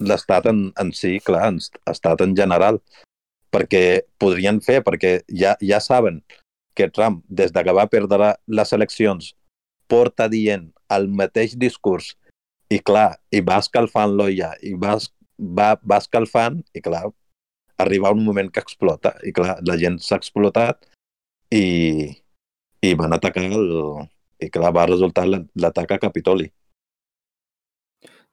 [0.00, 2.80] l'estat en, en si, clar, en, estat en general.
[3.54, 6.20] Perquè podrien fer, perquè ja, ja saben
[6.76, 9.32] que Trump, des de que va perdre les eleccions,
[9.88, 12.14] porta dient el mateix discurs
[12.72, 14.96] i clar, i va escalfant l'olla i va,
[15.38, 17.06] va, va escalfant i clar,
[17.82, 20.82] arriba un moment que explota i clar, la gent s'ha explotat
[21.54, 22.10] i,
[22.82, 23.70] i van atacar el,
[24.40, 26.48] i clar, va resultar l'atac a Capitoli.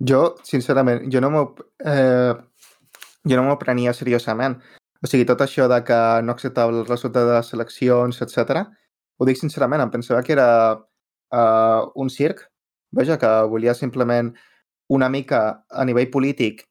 [0.04, 1.44] Jo, sincerament, jo no m'ho
[1.86, 2.34] eh,
[3.30, 4.58] jo no m'ho prenia seriosament.
[5.04, 8.64] O sigui, tot això de que no acceptava el resultat de les eleccions, etc.
[9.20, 12.46] ho dic sincerament, em pensava que era uh, un circ,
[12.92, 14.32] vaja, que volia simplement
[14.90, 16.64] una mica a nivell polític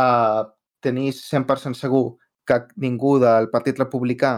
[0.00, 0.48] uh,
[0.80, 4.32] tenir 100% segur que ningú del Partit Republicà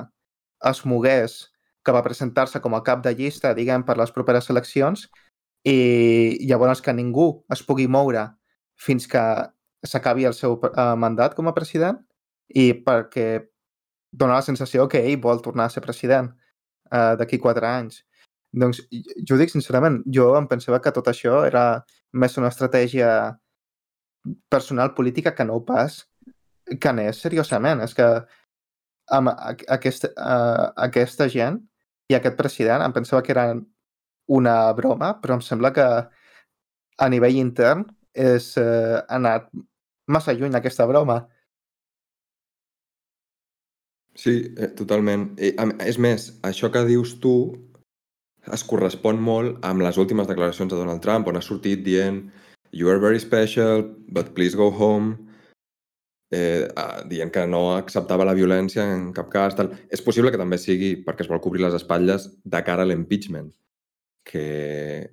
[0.70, 1.38] es mogués
[1.84, 5.06] que va presentar-se com a cap de llista, diguem, per les properes eleccions
[5.64, 8.26] i llavors que ningú es pugui moure
[8.80, 9.22] fins que
[9.84, 12.00] s'acabi el seu uh, mandat com a president
[12.48, 13.26] i perquè
[14.12, 18.02] dona la sensació que ell vol tornar a ser president uh, d'aquí quatre anys.
[18.50, 18.82] Doncs
[19.28, 23.38] jo dic sincerament, jo em pensava que tot això era més una estratègia
[24.50, 26.02] personal política que no pas
[26.66, 27.84] que anés seriosament.
[27.86, 28.08] És que
[29.14, 31.60] amb aquesta, uh, aquesta gent
[32.10, 33.64] i aquest president em pensava que eren
[34.30, 35.86] una broma, però em sembla que
[37.00, 39.48] a nivell intern és uh, anat
[40.10, 41.22] massa lluny aquesta broma.
[44.18, 45.30] Sí, eh, totalment.
[45.38, 45.54] I,
[45.86, 47.34] és més, això que dius tu
[48.50, 52.24] es correspon molt amb les últimes declaracions de Donald Trump, on ha sortit dient
[52.72, 55.29] You are very special, but please go home.
[56.30, 56.68] Eh,
[57.10, 59.56] dient que no acceptava la violència en cap cas.
[59.58, 59.72] Tal.
[59.90, 63.50] És possible que també sigui perquè es vol cobrir les espatlles de cara a l'impeachment,
[64.24, 65.10] que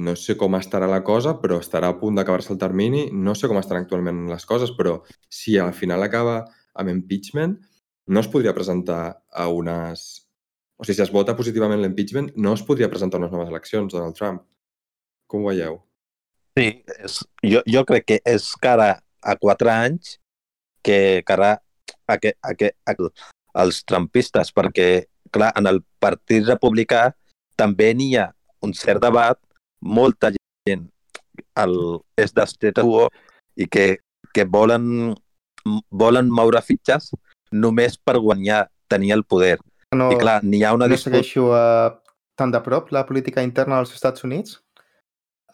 [0.00, 3.06] no sé com estarà la cosa, però estarà a punt d'acabar-se el termini.
[3.12, 6.42] No sé com estan actualment les coses, però si al final acaba
[6.76, 7.58] amb impeachment,
[8.08, 10.26] no es podria presentar a unes...
[10.76, 14.16] O sigui, si es vota positivament l'impeachment, no es podria presentar unes noves eleccions, Donald
[14.16, 14.42] Trump.
[15.26, 15.80] Com ho veieu?
[16.56, 16.68] Sí,
[17.04, 20.18] és, jo, jo crec que és cara a quatre anys
[20.86, 21.56] que cara
[22.06, 22.94] a que, a que a,
[23.62, 27.08] els trumpistes, perquè, clar, en el Partit Republicà
[27.58, 28.28] també n'hi ha
[28.62, 29.38] un cert debat,
[29.82, 30.86] molta gent
[31.60, 31.76] el,
[32.20, 32.82] és d'estat
[33.56, 33.86] i que,
[34.34, 35.14] que volen,
[35.90, 37.12] volen moure fitxes
[37.52, 39.58] només per guanyar, tenir el poder.
[39.94, 41.16] No, I clar, n'hi ha una no disputa...
[41.16, 41.94] segueixo uh,
[42.36, 44.58] tan de prop la política interna dels Estats Units,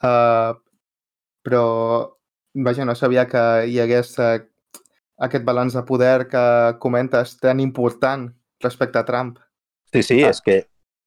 [0.03, 0.57] uh,
[1.47, 1.67] però
[2.55, 4.41] vaja, no sabia que hi hagués uh,
[5.19, 6.45] aquest balanç de poder que
[6.81, 9.39] comentes tan important respecte a Trump.
[9.93, 10.31] Sí, sí, ah.
[10.31, 10.63] és que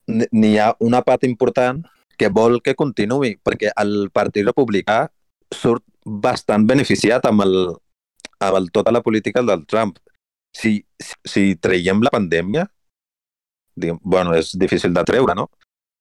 [0.06, 1.82] n'hi ha una part important
[2.16, 5.06] que vol que continuï, perquè el Partit Republicà
[5.52, 7.56] surt bastant beneficiat amb, el,
[8.40, 9.98] amb el, tota la política del Trump
[10.56, 10.78] si,
[11.26, 12.64] si traiem la pandèmia,
[13.76, 15.50] diguem, bueno, és difícil de treure, no?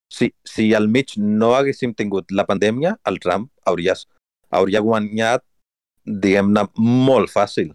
[0.08, 3.98] Si, si al mig no haguéssim tingut la pandèmia, el Trump hauria,
[4.54, 5.44] hauria guanyat,
[6.06, 7.74] diguem-ne, molt fàcil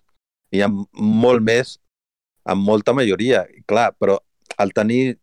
[0.50, 1.76] i amb molt més,
[2.44, 4.18] amb molta majoria, clar, però
[4.58, 5.18] al tenir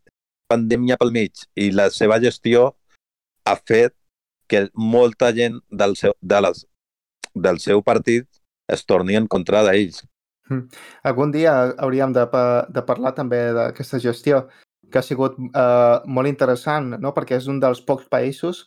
[0.47, 2.71] pandèmia pel mig i la seva gestió
[3.47, 3.93] ha fet
[4.47, 6.63] que molta gent del seu, de les,
[7.35, 8.27] del seu partit
[8.71, 10.03] es torni en contra d'ells.
[10.47, 10.69] Mm.
[11.09, 12.23] Algun dia hauríem de,
[12.71, 14.45] de parlar també d'aquesta gestió,
[14.91, 17.11] que ha sigut eh, molt interessant, no?
[17.15, 18.63] perquè és un dels pocs països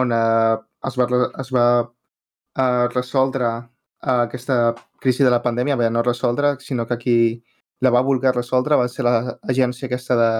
[0.00, 0.56] on eh,
[0.88, 1.08] es va,
[1.42, 3.50] es va eh, resoldre
[4.00, 7.16] aquesta crisi de la pandèmia, bé, no resoldre, sinó que qui
[7.80, 10.30] la va voler resoldre va ser l'agència aquesta de,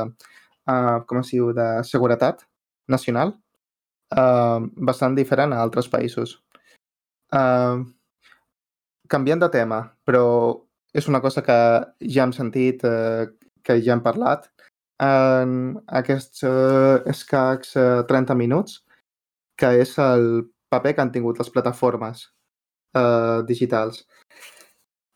[0.70, 2.44] eh, com es diu, de seguretat
[2.88, 3.34] nacional
[4.16, 6.38] uh, bastant diferent a altres països.
[7.34, 7.84] Uh,
[9.12, 10.24] canviant de tema, però
[10.96, 11.58] és una cosa que
[12.00, 13.28] ja hem sentit, uh,
[13.62, 14.48] que ja hem parlat,
[15.04, 18.80] en aquests uh, escacs uh, 30 minuts,
[19.58, 22.26] que és el paper que han tingut les plataformes
[22.94, 24.04] uh, digitals.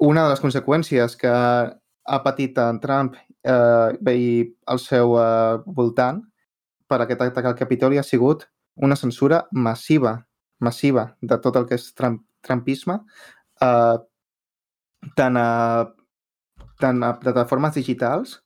[0.02, 3.14] Una de les conseqüències que ha patit en Trump
[3.46, 4.28] eh, i
[4.66, 6.18] al seu eh, voltant
[6.90, 8.46] per aquest atac al Capitoli ha sigut
[8.82, 10.16] una censura massiva,
[10.60, 12.98] massiva de tot el que és trump, trumpisme,
[13.62, 13.98] eh,
[15.18, 15.86] tant, a,
[16.82, 18.40] tant a plataformes digitals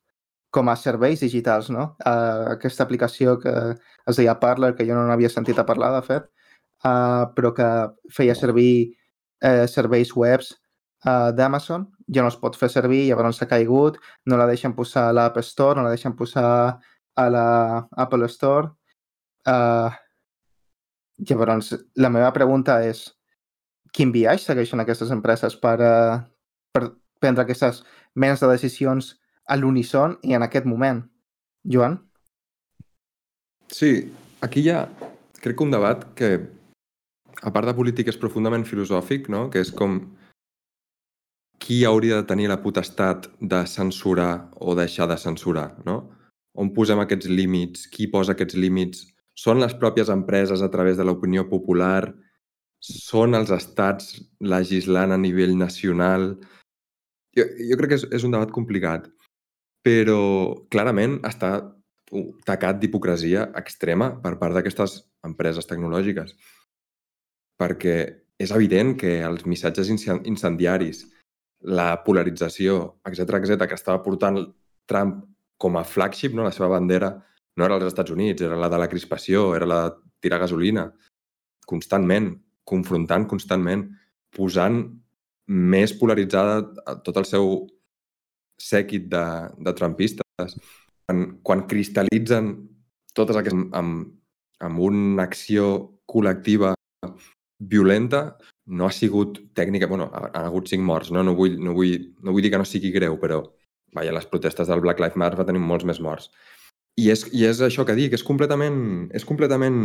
[0.57, 1.91] com a serveis digitals, no?
[2.01, 6.01] Uh, aquesta aplicació que es deia Parler, que jo no n'havia sentit a parlar, de
[6.07, 6.31] fet,
[6.87, 7.67] uh, però que
[8.15, 8.95] feia servir
[9.45, 10.53] uh, serveis webs
[11.07, 15.09] uh, d'Amazon, ja no es pot fer servir, llavors s'ha caigut, no la deixen posar
[15.11, 16.49] a l'App Store, no la deixen posar
[17.17, 17.47] a la
[17.97, 18.71] Apple Store.
[19.47, 19.91] Uh,
[21.19, 23.07] llavors, la meva pregunta és
[23.97, 26.19] quin viatge segueixen aquestes empreses per, uh,
[26.73, 27.83] per prendre aquestes
[28.15, 29.15] menes de decisions
[29.47, 31.05] a l'unison i en aquest moment.
[31.67, 31.99] Joan?
[33.73, 34.85] Sí, aquí hi ha,
[35.43, 36.37] crec que un debat que,
[37.43, 39.47] a part de polític, és profundament filosòfic, no?
[39.51, 39.99] que és com
[41.63, 46.03] qui hauria de tenir la potestat de censurar o deixar de censurar, no?
[46.57, 47.87] On posem aquests límits?
[47.93, 49.03] Qui posa aquests límits?
[49.37, 52.15] Són les pròpies empreses a través de l'opinió popular?
[52.81, 56.31] Són els estats legislant a nivell nacional?
[57.37, 59.11] Jo, jo crec que és, és un debat complicat
[59.87, 61.51] però clarament està
[62.47, 66.35] tacat d'hipocresia extrema per part d'aquestes empreses tecnològiques.
[67.57, 67.97] Perquè
[68.39, 71.07] és evident que els missatges incendiaris,
[71.67, 74.43] la polarització, etc etc que estava portant
[74.87, 75.23] Trump
[75.59, 76.45] com a flagship, no?
[76.45, 77.15] la seva bandera,
[77.57, 80.91] no era als Estats Units, era la de la crispació, era la de tirar gasolina,
[81.67, 82.35] constantment,
[82.69, 83.87] confrontant constantment,
[84.37, 84.83] posant
[85.49, 87.51] més polaritzada tot el seu
[88.61, 89.25] sèquit de,
[89.65, 90.57] de trumpistes,
[91.07, 92.53] quan, quan cristal·litzen
[93.17, 94.09] totes aquestes amb,
[94.61, 95.69] amb una acció
[96.11, 96.75] col·lectiva
[97.59, 99.87] violenta, no ha sigut tècnica...
[99.87, 101.23] bueno, han hagut cinc morts, no?
[101.25, 103.43] No vull, no, vull, no vull dir que no sigui greu, però
[103.97, 106.31] vaja, les protestes del Black Lives Matter va tenir molts més morts.
[107.01, 109.79] I és, i és això que dic, és completament, és completament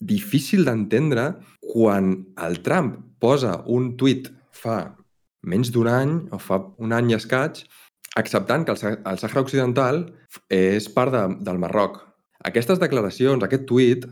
[0.00, 1.30] difícil d'entendre
[1.64, 2.12] quan
[2.44, 4.96] el Trump posa un tuit fa
[5.46, 7.62] menys d'un any, o fa un any i escaig,
[8.16, 10.02] acceptant que el, el Sàhara Occidental
[10.52, 12.00] és part de, del Marroc.
[12.44, 14.06] Aquestes declaracions, aquest tuit,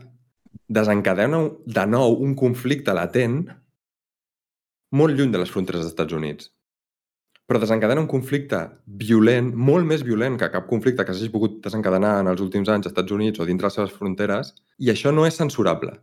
[0.67, 3.43] desencadena de nou un conflicte latent
[4.95, 6.51] molt lluny de les fronteres dels Estats Units.
[7.45, 12.15] Però desencadena un conflicte violent, molt més violent que cap conflicte que s'hagi pogut desencadenar
[12.21, 15.27] en els últims anys als Estats Units o dintre les seves fronteres, i això no
[15.29, 15.93] és censurable.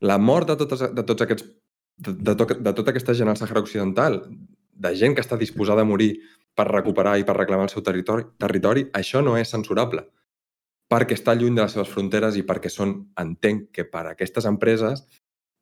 [0.00, 1.48] La mort de, totes, de tots aquests
[1.98, 4.20] de, de, to, de tota aquesta gent al Sàhara Occidental,
[4.76, 6.12] de gent que està disposada a morir
[6.54, 10.04] per recuperar i per reclamar el seu territori, territori, això no és censurable
[10.90, 14.46] perquè està lluny de les seves fronteres i perquè són, entenc que per a aquestes
[14.46, 15.02] empreses,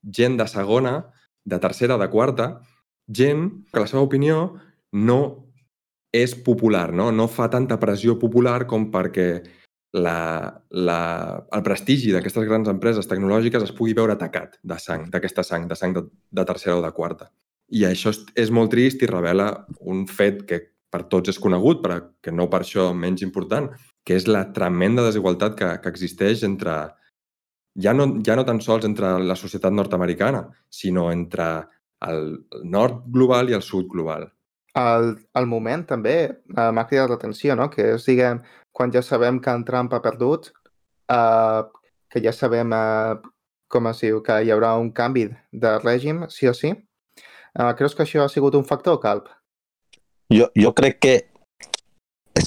[0.04, 0.98] gent de segona,
[1.44, 2.48] de tercera, de quarta,
[3.08, 4.54] gent que la seva opinió
[4.92, 5.20] no
[6.14, 9.28] és popular, no, no fa tanta pressió popular com perquè
[9.94, 10.18] la,
[10.70, 11.00] la,
[11.54, 15.78] el prestigi d'aquestes grans empreses tecnològiques es pugui veure atacat de sang, d'aquesta sang, de
[15.78, 17.30] sang de, de tercera o de quarta.
[17.74, 19.48] I això és, és molt trist i revela
[19.80, 20.60] un fet que
[20.94, 23.70] per tots és conegut, però que no per això menys important,
[24.04, 26.76] que és la tremenda desigualtat que, que existeix entre,
[27.80, 31.48] ja no, ja no tan sols entre la societat nord-americana, sinó entre
[32.04, 34.28] el nord global i el sud global.
[34.76, 37.70] El, el moment també uh, m'ha cridat l'atenció, no?
[37.70, 38.42] que és, diguem,
[38.74, 40.50] quan ja sabem que en Trump ha perdut,
[41.14, 41.62] uh,
[42.10, 43.14] que ja sabem uh,
[43.70, 46.74] com es diu, que hi haurà un canvi de règim, sí o sí.
[47.54, 49.30] Uh, creus que això ha sigut un factor, Calp?
[50.34, 51.14] Jo, jo crec que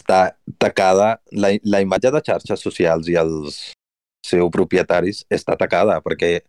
[0.07, 3.73] està tacada, la, la imatge de xarxes socials i els
[4.23, 6.39] seus propietaris està tacada perquè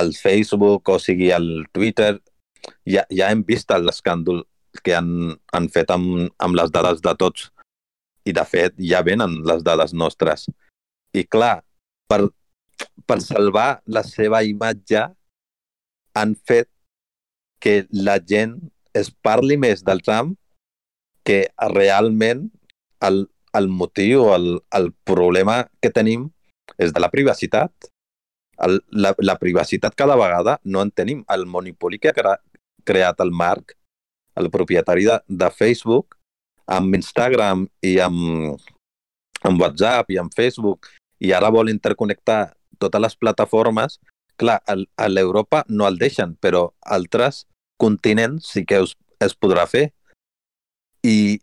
[0.00, 2.18] el Facebook, o sigui, el Twitter,
[2.88, 4.44] ja, ja hem vist l'escàndol
[4.82, 7.50] que han, han fet amb, amb les dades de tots.
[8.24, 10.46] I, de fet, ja venen les dades nostres.
[11.12, 11.64] I, clar,
[12.08, 12.28] per,
[13.04, 15.08] per salvar la seva imatge,
[16.14, 16.68] han fet
[17.60, 18.54] que la gent
[18.94, 20.36] es parli més del Trump
[21.26, 22.46] que realment
[23.06, 23.24] el,
[23.56, 26.28] el motiu, el, el problema que tenim
[26.78, 27.90] és de la privacitat.
[28.60, 31.24] El, la, la privacitat cada vegada no en tenim.
[31.32, 32.36] El monopoli que ha cre
[32.84, 33.74] creat el Marc,
[34.36, 36.16] el propietari de, de Facebook,
[36.70, 38.56] amb Instagram i amb,
[39.44, 40.88] amb WhatsApp i amb Facebook
[41.20, 43.98] i ara vol interconnectar totes les plataformes,
[44.40, 47.44] clar, a l'Europa no el deixen, però altres
[47.80, 49.90] continents sí que es, es podrà fer.
[51.04, 51.40] I,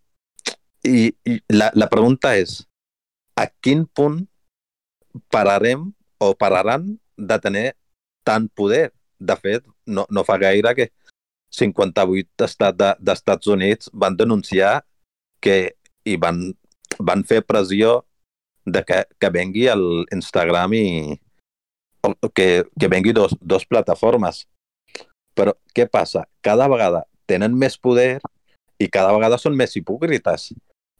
[0.85, 2.61] i, i la, la pregunta és,
[3.37, 4.23] a quin punt
[5.33, 5.87] pararem
[6.21, 7.67] o pararan de tenir
[8.27, 8.91] tant poder?
[9.17, 10.91] De fet, no, no fa gaire que
[11.57, 14.83] 58 estats de, d'Estats Units van denunciar
[15.41, 15.73] que
[16.05, 16.43] i van,
[16.99, 18.03] van fer pressió
[18.67, 20.85] de que, que vengui l'Instagram i
[22.35, 24.45] que, que vengui dos, dos plataformes.
[25.37, 26.25] Però què passa?
[26.45, 28.19] Cada vegada tenen més poder
[28.79, 30.51] i cada vegada són més hipòcrites.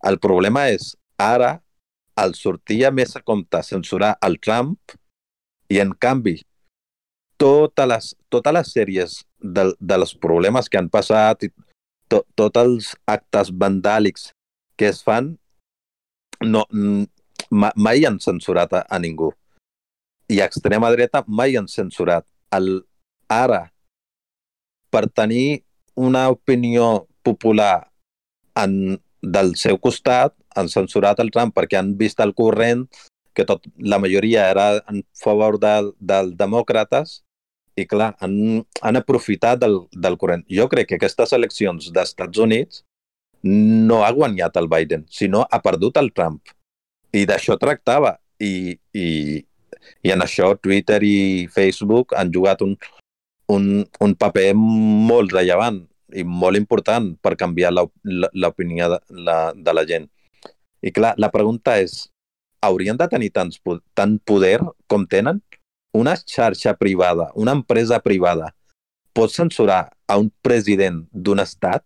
[0.08, 1.58] El problema és, ara
[2.18, 4.96] el sortia més a compte censurar el Trump
[5.70, 6.40] i, en canvi,
[7.38, 11.52] totes les, totes les sèries de, dels problemes que han passat i
[12.10, 14.32] to, tots els actes vandàlics
[14.78, 15.36] que es fan
[16.42, 16.66] no,
[17.50, 19.32] mai han censurat a, a ningú.
[20.30, 22.26] I extrema dreta mai han censurat.
[22.54, 22.82] El,
[23.32, 23.68] ara,
[24.92, 25.64] per tenir
[25.96, 27.76] una opinió popular
[28.64, 32.88] en, del seu costat, han censurat el Trump perquè han vist el corrent
[33.38, 37.22] que tot, la majoria era en favor del, del demòcrates
[37.78, 40.42] i clar, han, han aprofitat del, del corrent.
[40.50, 42.82] Jo crec que aquestes eleccions d'Estats Units
[43.46, 46.42] no ha guanyat el Biden, sinó ha perdut el Trump.
[47.14, 48.18] I d'això tractava.
[48.42, 49.06] I, i,
[50.06, 52.74] I en això Twitter i Facebook han jugat un,
[53.54, 55.84] un, un paper molt rellevant
[56.16, 60.08] i molt important per canviar l'opinió de la, de la gent.
[60.82, 62.06] I clar, la pregunta és,
[62.64, 63.60] haurien de tenir tants,
[63.98, 65.42] tant poder com tenen?
[65.98, 68.52] Una xarxa privada, una empresa privada,
[69.14, 71.84] pot censurar a un president d'un estat?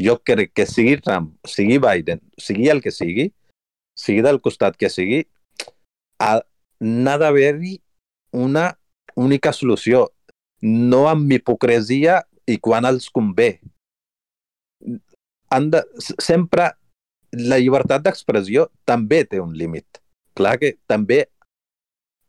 [0.00, 3.30] Jo crec que sigui Trump, sigui Biden, sigui el que sigui,
[3.96, 5.24] sigui del costat que sigui,
[6.20, 6.40] ha,
[6.80, 7.78] n'ha d'haver-hi
[8.36, 8.74] una
[9.16, 10.10] única solució,
[10.60, 13.56] no amb hipocresia i quan els convé.
[15.54, 15.82] Han de,
[16.22, 16.70] sempre
[17.36, 20.00] la llibertat d'expressió també té un límit.
[20.36, 21.24] Clar que també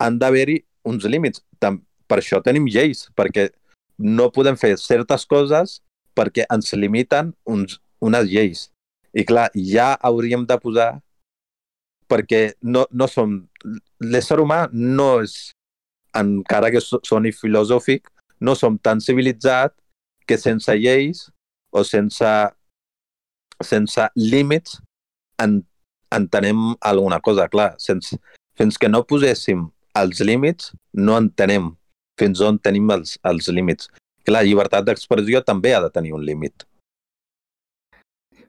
[0.01, 1.43] han d'haver-hi uns límits.
[1.59, 3.49] Per això tenim lleis, perquè
[3.97, 5.81] no podem fer certes coses
[6.17, 8.67] perquè ens limiten uns, unes lleis.
[9.13, 10.91] I clar, ja hauríem de posar
[12.09, 13.43] perquè no, no som...
[14.01, 15.51] L'ésser humà no és,
[16.17, 18.07] encara que soni filosòfic,
[18.41, 19.73] no som tan civilitzat
[20.27, 21.27] que sense lleis
[21.71, 22.31] o sense,
[23.63, 24.81] sense límits
[25.41, 25.61] en,
[26.11, 27.47] entenem alguna cosa.
[27.49, 28.19] Clar, sense,
[28.57, 31.71] fins que no poséssim els límits, no entenem
[32.17, 33.91] fins on tenim els, els límits.
[34.25, 36.65] Que la llibertat d'expressió també ha de tenir un límit.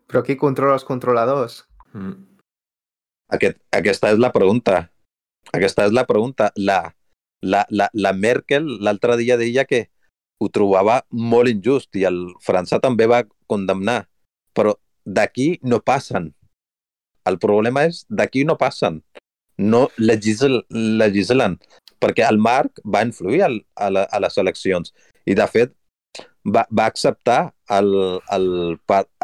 [0.09, 1.63] Però qui controla els controladors?
[1.93, 2.17] Mm.
[3.37, 4.87] Aquest, aquesta és la pregunta.
[5.53, 6.49] Aquesta és la pregunta.
[6.57, 6.81] La,
[7.45, 9.87] la, la, la Merkel l'altre dia deia que
[10.39, 14.05] ho trobava molt injust i el França també va condemnar.
[14.55, 14.75] Però
[15.05, 16.33] d'aquí no passen.
[17.29, 19.03] El problema és d'aquí no passen.
[19.59, 21.59] No legisl legislen.
[21.99, 24.95] Perquè el Marc va influir al, a, la, a les eleccions.
[25.27, 25.75] I, de fet,
[26.47, 27.91] va, va acceptar el,
[28.31, 28.79] el,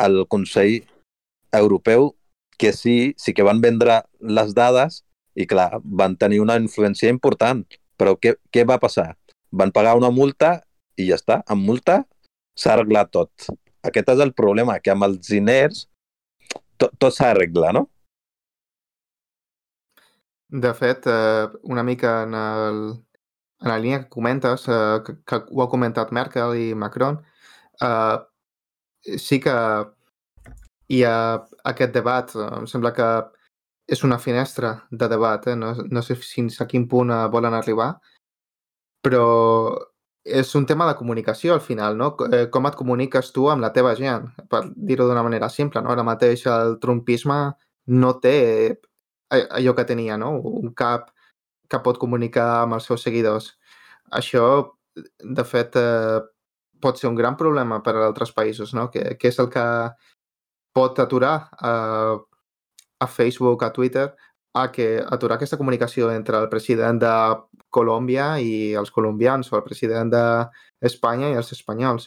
[0.07, 0.83] el Consell
[1.55, 2.11] Europeu
[2.59, 5.03] que sí, sí que van vendre les dades
[5.35, 7.62] i, clar, van tenir una influència important.
[7.98, 9.14] Però què, què va passar?
[9.55, 10.59] Van pagar una multa
[10.96, 11.40] i ja està.
[11.50, 12.02] Amb multa
[12.59, 13.48] s'ha arreglat tot.
[13.85, 15.87] Aquest és el problema, que amb els diners
[16.80, 17.87] tot, tot s'arregla, no?
[20.54, 22.80] De fet, eh, una mica en, el,
[23.64, 27.18] en la línia que comentes, eh, que, que ho ha comentat Merkel i Macron,
[27.83, 28.18] eh,
[29.18, 29.54] sí que
[30.94, 31.16] hi ha
[31.72, 33.09] aquest debat, em sembla que
[33.94, 35.57] és una finestra de debat, eh?
[35.57, 37.90] no, no sé fins a quin punt eh, volen arribar,
[39.04, 39.24] però
[40.24, 42.14] és un tema de comunicació al final, no?
[42.32, 45.92] Eh, com et comuniques tu amb la teva gent, per dir-ho d'una manera simple, no?
[45.92, 47.38] Ara mateix el trumpisme
[47.92, 48.37] no té
[49.30, 50.30] allò que tenia, no?
[50.62, 51.11] Un cap
[51.68, 53.51] que pot comunicar amb els seus seguidors.
[54.12, 54.44] Això,
[54.94, 56.20] de fet, eh,
[56.80, 58.90] pot ser un gran problema per a altres països, no?
[58.90, 59.64] Que, que és el que
[60.74, 62.16] pot aturar eh,
[63.01, 64.09] a Facebook, a Twitter,
[64.55, 67.12] a que aturar aquesta comunicació entre el president de
[67.74, 72.07] Colòmbia i els colombians o el president d'Espanya i els espanyols.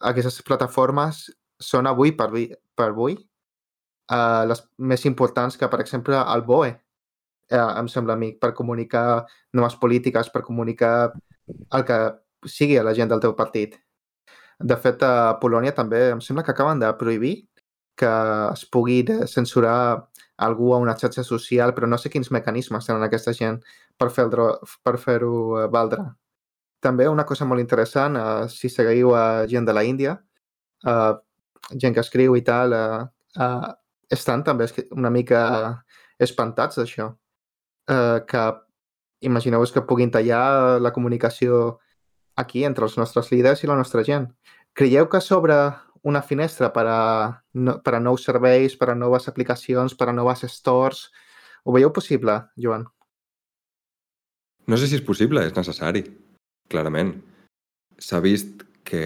[0.00, 1.26] Aquestes plataformes
[1.60, 2.30] són avui per,
[2.74, 6.72] per avui uh, les més importants que, per exemple, el BOE,
[7.52, 11.12] uh, em sembla a mi, per comunicar noves polítiques, per comunicar
[11.76, 12.00] el que
[12.48, 13.76] sigui a la gent del teu partit.
[14.56, 17.42] De fet, a Polònia també em sembla que acaben de prohibir
[17.96, 18.10] que
[18.52, 23.32] es pugui censurar algú a una xarxa social, però no sé quins mecanismes tenen aquesta
[23.32, 23.60] gent
[23.98, 24.48] per fer-ho
[24.98, 26.04] fer eh, valdre.
[26.82, 30.18] També una cosa molt interessant, uh, si seguiu a gent de la Índia,
[30.84, 31.14] uh,
[31.80, 33.06] gent que escriu i tal, uh,
[33.40, 33.70] uh,
[34.12, 35.40] estan també una mica
[36.20, 37.08] espantats d'això.
[37.88, 38.42] Uh, que
[39.24, 41.78] imagineu-vos que puguin tallar la comunicació
[42.36, 44.28] aquí entre els nostres líders i la nostra gent.
[44.74, 45.56] Creieu que s'obre
[46.04, 47.02] una finestra per a,
[47.54, 51.06] no, per a nous serveis, per a noves aplicacions, per a noves stores?
[51.64, 52.84] Ho veieu possible, Joan?
[54.68, 56.04] No sé si és possible, és necessari,
[56.72, 57.14] clarament.
[58.00, 59.04] S'ha vist que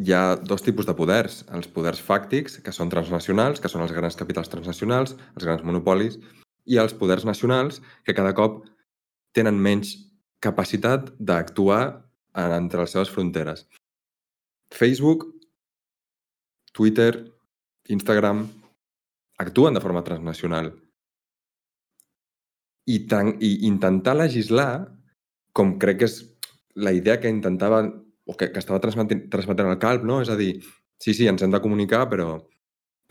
[0.00, 1.42] hi ha dos tipus de poders.
[1.54, 6.18] Els poders fàctics, que són transnacionals, que són els grans capitals transnacionals, els grans monopolis,
[6.66, 8.62] i els poders nacionals, que cada cop
[9.36, 9.96] tenen menys
[10.40, 11.82] capacitat d'actuar
[12.34, 13.66] entre les seves fronteres.
[14.74, 15.26] Facebook,
[16.72, 17.24] Twitter,
[17.88, 18.46] Instagram,
[19.38, 20.72] actuen de forma transnacional.
[22.86, 24.86] I, tan, i intentar legislar,
[25.54, 26.20] com crec que és
[26.80, 27.82] la idea que intentava
[28.26, 30.20] o que, que estava transmetent, transmetent el calp, no?
[30.22, 30.52] És a dir,
[31.02, 32.36] sí, sí, ens hem de comunicar, però,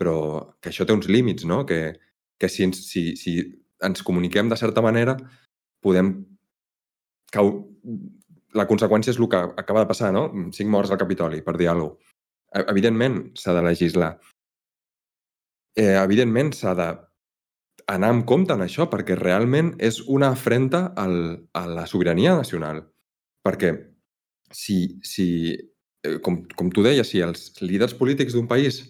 [0.00, 0.16] però
[0.60, 1.64] que això té uns límits, no?
[1.68, 1.98] Que,
[2.40, 3.36] que si, ens, si, si
[3.84, 5.16] ens comuniquem de certa manera,
[5.84, 6.14] podem
[7.32, 7.52] cau,
[8.56, 10.28] la conseqüència és el que acaba de passar, no?
[10.56, 12.16] Cinc morts al Capitoli, per dir alguna cosa.
[12.54, 14.14] E, evidentment, s'ha de legislar.
[15.78, 16.88] Eh, evidentment, s'ha de
[17.90, 21.16] anar amb compte en això, perquè realment és una afrenta al,
[21.54, 22.84] a la sobirania nacional.
[23.46, 23.72] Perquè
[24.52, 28.82] si, si eh, com, com tu deies, si els líders polítics d'un país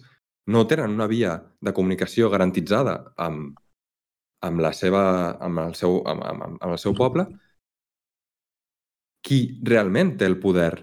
[0.51, 3.55] no tenen una via de comunicació garantitzada amb,
[4.41, 5.03] amb, la seva,
[5.39, 7.27] amb, el seu, amb, amb, amb el seu poble,
[9.21, 10.73] qui realment té el poder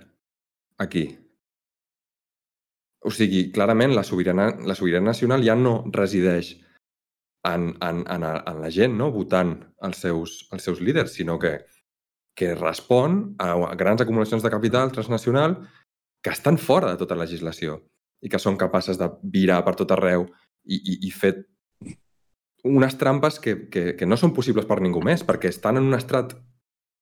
[0.79, 1.09] aquí?
[3.07, 6.57] O sigui, clarament la sobirania, la sobirania nacional ja no resideix
[7.47, 9.13] en, en, en, en la gent no?
[9.15, 9.55] votant
[9.87, 11.61] els seus, els seus líders, sinó que,
[12.35, 15.61] que respon a grans acumulacions de capital transnacional
[16.23, 17.79] que estan fora de tota legislació
[18.23, 20.27] i que són capaces de virar per tot arreu
[20.67, 21.37] i, i, i fer
[22.67, 25.97] unes trampes que, que, que no són possibles per ningú més, perquè estan en un
[25.97, 26.35] estrat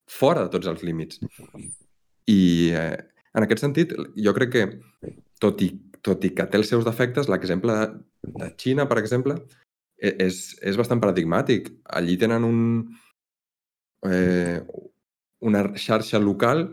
[0.06, 1.20] fora de tots els límits.
[2.28, 2.40] I
[2.76, 2.96] eh,
[3.36, 4.66] en aquest sentit, jo crec que,
[5.42, 5.70] tot i,
[6.06, 7.86] tot i que té els seus defectes, l'exemple de,
[8.40, 9.36] de Xina, per exemple,
[9.98, 11.72] e, és, és bastant paradigmàtic.
[11.98, 12.60] Allí tenen un,
[14.08, 14.60] eh,
[15.46, 16.68] una xarxa local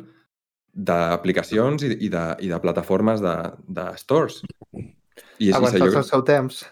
[0.74, 3.36] d'aplicacions i, i, de, i de plataformes de,
[3.80, 4.42] de stores.
[4.74, 6.64] I és, Avançats el seu temps.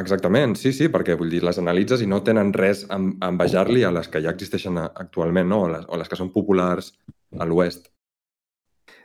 [0.00, 2.96] Exactament, sí, sí, perquè vull dir, les analitzes i no tenen res a
[3.28, 5.66] envejar-li a les que ja existeixen actualment, no?
[5.66, 6.94] O les, o les que són populars
[7.36, 7.90] a l'oest.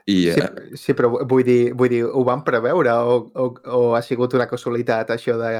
[0.08, 0.76] I, sí, eh...
[0.80, 4.48] sí, però vull dir, vull dir, ho van preveure o, o, o ha sigut una
[4.48, 5.58] casualitat això de...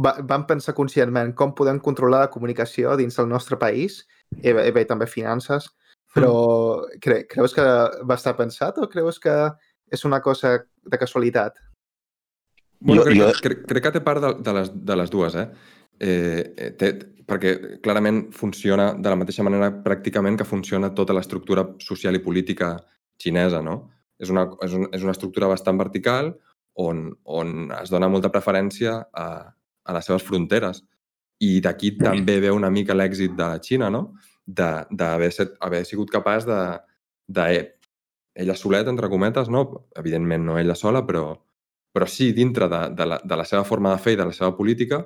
[0.00, 4.04] Va, van pensar conscientment com podem controlar la comunicació dins del nostre país
[4.38, 5.66] i bé, i bé també finances,
[6.14, 7.00] però mm.
[7.02, 7.64] cre creus que
[8.06, 9.34] va estar pensat o creus que
[9.90, 11.58] és una cosa de casualitat?
[12.78, 13.32] Bueno, crec, jo...
[13.42, 15.48] crec, crec que té part de, de, les, de les dues, eh?
[15.98, 16.92] eh, eh té,
[17.26, 22.76] perquè clarament funciona de la mateixa manera pràcticament que funciona tota l'estructura social i política
[23.20, 23.90] xinesa, no?
[24.20, 26.34] És una, és, un, és una estructura bastant vertical
[26.80, 29.26] on, on es dona molta preferència a,
[29.84, 30.82] a les seves fronteres.
[31.40, 34.10] I d'aquí també ve una mica l'èxit de la Xina, no?
[34.44, 35.30] D'haver
[35.64, 36.60] haver sigut capaç de,
[37.32, 37.46] de
[38.34, 39.86] ella soleta, entre cometes, no?
[39.96, 41.32] Evidentment no ella sola, però,
[41.92, 44.36] però sí, dintre de, de, la, de la seva forma de fer i de la
[44.36, 45.00] seva política,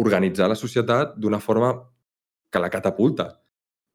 [0.00, 1.72] organitzar la societat d'una forma
[2.52, 3.30] que la catapulta.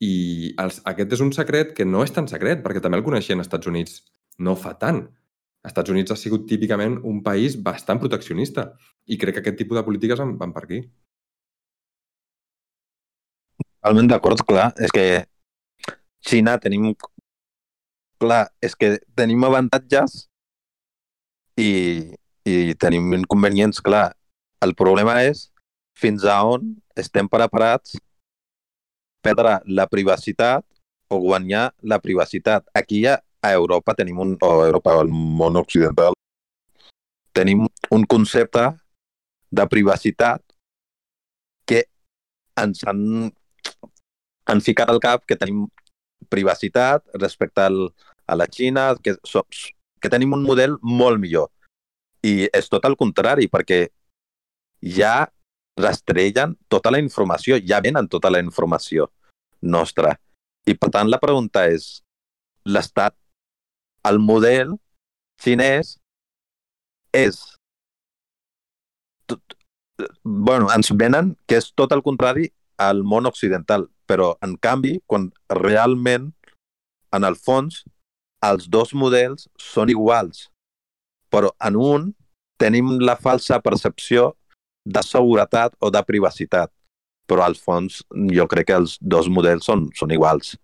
[0.04, 3.40] I els, aquest és un secret que no és tan secret, perquè també el coneixien
[3.42, 4.02] als Estats Units
[4.38, 5.02] no fa tant.
[5.66, 8.70] Els Estats Units ha sigut típicament un país bastant proteccionista
[9.08, 10.84] i crec que aquest tipus de polítiques van, van per aquí.
[13.64, 14.72] Totalment d'acord, clar.
[14.78, 15.26] És que
[16.28, 16.92] Xina tenim...
[18.18, 20.24] Clar, és que tenim avantatges
[21.62, 21.70] i,
[22.50, 24.08] i tenim inconvenients, clar.
[24.66, 25.48] El problema és
[25.98, 27.94] fins a on estem preparats
[29.22, 30.66] perdre la privacitat
[31.10, 32.68] o guanyar la privacitat.
[32.74, 36.16] Aquí ja a Europa tenim un, o a Europa, al món occidental,
[37.34, 38.66] tenim un concepte
[39.52, 40.42] de privacitat
[41.68, 41.86] que
[42.58, 43.32] ens han,
[44.48, 45.68] han ficat al cap que tenim
[46.30, 47.92] privacitat respecte al,
[48.26, 49.46] a la Xina, que, som,
[50.02, 51.52] que tenim un model molt millor.
[52.26, 53.86] I és tot el contrari, perquè
[54.82, 55.28] ja
[55.78, 59.08] rastrellen tota la informació, ja venen tota la informació
[59.62, 60.16] nostra.
[60.68, 62.02] I per tant la pregunta és,
[62.68, 63.16] l'estat,
[64.08, 64.76] el model
[65.44, 65.96] xinès
[67.16, 67.40] és
[69.30, 69.58] tot,
[70.24, 75.32] bueno, ens venen que és tot el contrari al món occidental, però en canvi, quan
[75.50, 76.32] realment,
[77.16, 77.84] en el fons,
[78.46, 80.48] els dos models són iguals,
[81.34, 82.12] però en un
[82.62, 84.34] tenim la falsa percepció
[84.88, 86.72] de seguretat o de privacitat,
[87.28, 88.00] però al fons
[88.34, 90.56] jo crec que els dos models són, són iguals.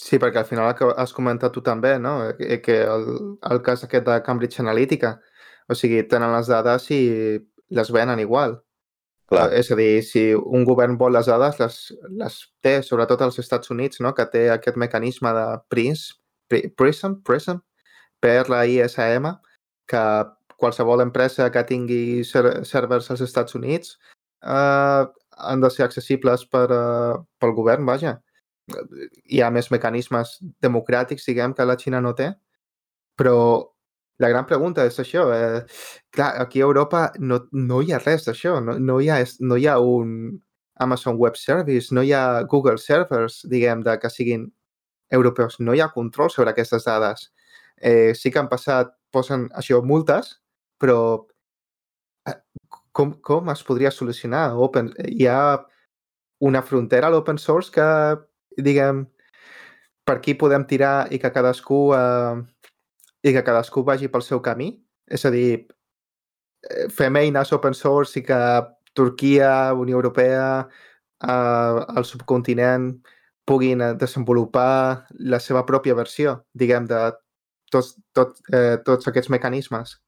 [0.00, 2.16] Sí, perquè al final el que has comentat tu també, no?
[2.32, 3.04] Eh, que el,
[3.46, 5.14] el cas aquest de Cambridge Analytica,
[5.70, 7.02] o sigui, tenen les dades i
[7.78, 8.58] les venen igual.
[9.30, 9.46] Clar.
[9.56, 11.78] És a dir, si un govern vol les dades, les,
[12.20, 14.12] les té, sobretot als Estats Units, no?
[14.18, 16.18] que té aquest mecanisme de PRISM,
[16.50, 17.62] PRISM, PRISM
[18.20, 19.30] per la ISM,
[19.88, 20.04] que
[20.60, 23.96] qualsevol empresa que tingui servers als Estats Units
[24.44, 25.04] eh,
[25.36, 28.18] han de ser accessibles per, uh, pel govern, vaja.
[29.28, 32.30] Hi ha més mecanismes democràtics, diguem, que la Xina no té,
[33.18, 33.36] però
[34.22, 35.26] la gran pregunta és això.
[35.34, 35.64] Eh,
[36.14, 38.60] clar, aquí a Europa no, no hi ha res d'això.
[38.62, 40.38] No, no, hi ha, no hi ha un
[40.80, 44.48] Amazon Web Service, no hi ha Google Servers, diguem, de que siguin
[45.10, 45.58] europeus.
[45.60, 47.30] No hi ha control sobre aquestes dades.
[47.76, 50.38] Eh, sí que han passat, posen això, multes,
[50.80, 50.98] però
[52.28, 52.38] eh,
[52.92, 54.52] com, com es podria solucionar?
[54.56, 55.40] Open, hi ha
[56.44, 57.86] una frontera a l'open source que,
[58.58, 59.04] diguem,
[60.04, 62.42] per aquí podem tirar i que cadascú eh,
[63.24, 64.74] i que cadascú vagi pel seu camí.
[65.08, 65.66] És a dir,
[66.70, 68.40] eh, fem eines open source i que
[68.94, 70.68] Turquia, Unió Europea,
[71.24, 72.90] eh, el subcontinent
[73.44, 77.00] puguin eh, desenvolupar la seva pròpia versió, diguem, de
[77.72, 79.98] tots, tot, eh, tots aquests mecanismes.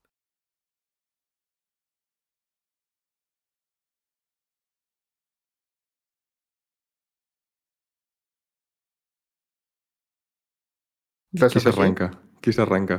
[11.36, 12.10] Qui s'arrenca?
[12.42, 12.98] Qui s'arrenca?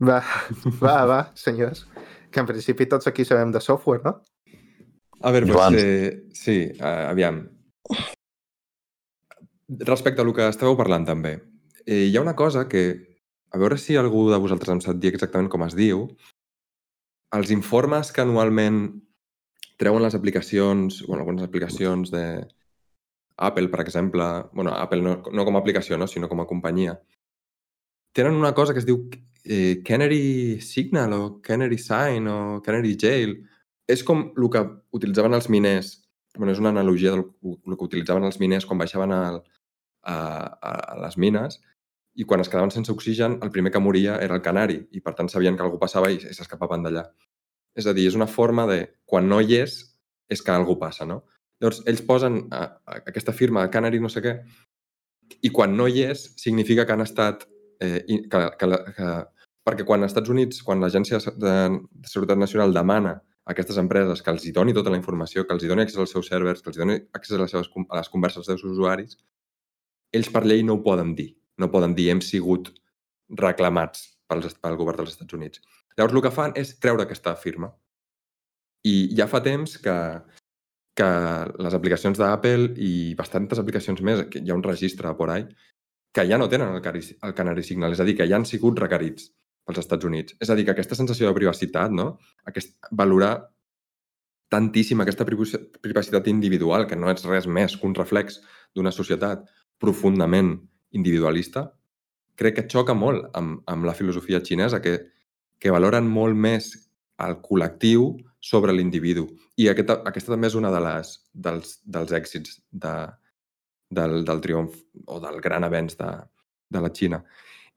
[0.00, 0.20] Va,
[0.80, 1.84] va, va, senyors.
[2.32, 4.16] Que en principi tots aquí sabem de software, no?
[5.24, 7.42] A veure, doncs, eh, sí, uh, aviam.
[9.88, 11.38] Respecte a el que estàveu parlant també,
[11.86, 12.84] eh, hi ha una cosa que,
[13.50, 16.08] a veure si algú de vosaltres em sap dir exactament com es diu,
[17.34, 18.84] els informes que anualment
[19.80, 22.24] treuen les aplicacions, bueno, algunes aplicacions de
[23.36, 26.98] Apple, per exemple, bueno, Apple no, no com a aplicació, no, sinó com a companyia,
[28.14, 29.08] tenen una cosa que es diu
[29.44, 33.36] eh, Canary Signal o Canary Sign o Canary Jail.
[33.90, 34.62] És com el que
[34.96, 35.90] utilitzaven els miners,
[36.38, 39.42] bueno, és una analogia del el que utilitzaven els miners quan baixaven al,
[40.08, 41.58] a, a les mines
[42.14, 45.16] i quan es quedaven sense oxigen, el primer que moria era el canari i per
[45.18, 47.08] tant sabien que algú passava i s'escapaven d'allà.
[47.74, 49.80] És a dir, és una forma de, quan no hi és,
[50.30, 51.24] és que algú passa, no?
[51.58, 54.38] Llavors, ells posen a, a aquesta firma Canary no sé què
[55.42, 57.44] i quan no hi és, significa que han estat
[57.80, 59.12] eh, que, que, que,
[59.64, 64.22] perquè quan als Estats Units, quan l'Agència de, de Seguretat Nacional demana a aquestes empreses
[64.24, 66.62] que els hi doni tota la informació, que els hi doni accés als seus servers,
[66.62, 69.18] que els doni accés a les, seves, a les converses dels seus usuaris,
[70.14, 71.32] ells per llei no ho poden dir.
[71.60, 72.72] No poden dir hem sigut
[73.40, 75.60] reclamats pels, pel govern dels Estats Units.
[75.96, 77.70] Llavors, el que fan és treure aquesta firma.
[78.84, 79.94] I ja fa temps que,
[80.98, 81.10] que
[81.66, 85.46] les aplicacions d'Apple i bastantes aplicacions més, que hi ha un registre por ahí,
[86.14, 88.78] que ja no tenen el, el Canary Signal, és a dir, que ja han sigut
[88.78, 89.32] requerits
[89.66, 90.36] pels Estats Units.
[90.40, 92.14] És a dir, que aquesta sensació de privacitat, no?
[92.46, 93.34] Aquest, valorar
[94.52, 98.38] tantíssim aquesta privacitat individual, que no és res més que un reflex
[98.76, 99.42] d'una societat
[99.82, 100.54] profundament
[100.94, 101.66] individualista,
[102.38, 104.94] crec que xoca molt amb, amb la filosofia xinesa, que,
[105.58, 106.70] que valoren molt més
[107.24, 108.12] el col·lectiu
[108.44, 109.26] sobre l'individu.
[109.58, 112.94] I aquesta, aquesta també és una de les, dels, dels èxits de,
[113.90, 114.76] del, del triomf
[115.06, 116.10] o del gran avenç de,
[116.70, 117.22] de la Xina.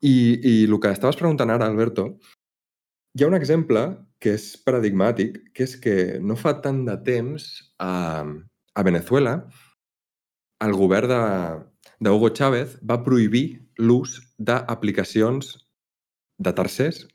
[0.02, 2.10] I, I el que estaves preguntant ara, Alberto,
[3.18, 3.84] hi ha un exemple
[4.22, 7.48] que és paradigmàtic, que és que no fa tant de temps
[7.82, 8.26] a,
[8.74, 9.40] a Venezuela
[10.66, 11.22] el govern de,
[12.00, 13.46] de Hugo Chávez va prohibir
[13.78, 15.54] l'ús d'aplicacions
[16.38, 17.06] de tercers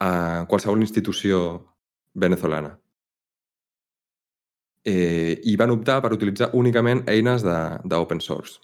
[0.00, 1.38] a qualsevol institució
[2.12, 2.74] venezolana
[4.84, 8.60] eh, i van optar per utilitzar únicament eines d'open source.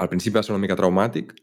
[0.00, 1.34] Al principi va ser una mica traumàtic,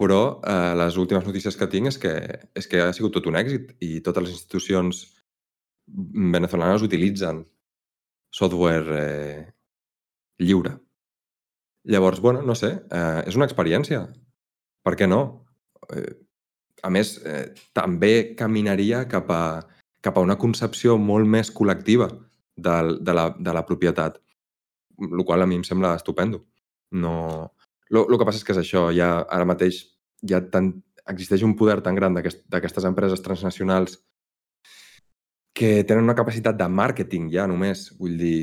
[0.00, 2.12] però eh, les últimes notícies que tinc és que,
[2.56, 5.02] és que ha sigut tot un èxit i totes les institucions
[6.36, 7.42] venezolanes utilitzen
[8.30, 9.44] software eh,
[10.38, 10.78] lliure.
[11.90, 14.04] Llavors, bueno, no sé, eh, és una experiència.
[14.84, 15.20] Per què no?
[15.92, 16.12] Eh,
[16.84, 19.42] a més, eh, també caminaria cap a
[20.00, 22.08] cap a una concepció molt més col·lectiva
[22.56, 24.20] de, de, la, de la propietat,
[25.00, 26.44] el qual a mi em sembla estupendo.
[26.90, 27.14] No...
[27.90, 29.80] El que passa és que és això, ja ara mateix
[30.22, 30.68] ja tan,
[31.10, 33.96] existeix un poder tan gran d'aquestes aquest, empreses transnacionals
[35.56, 37.88] que tenen una capacitat de màrqueting ja només.
[37.98, 38.36] Vull dir,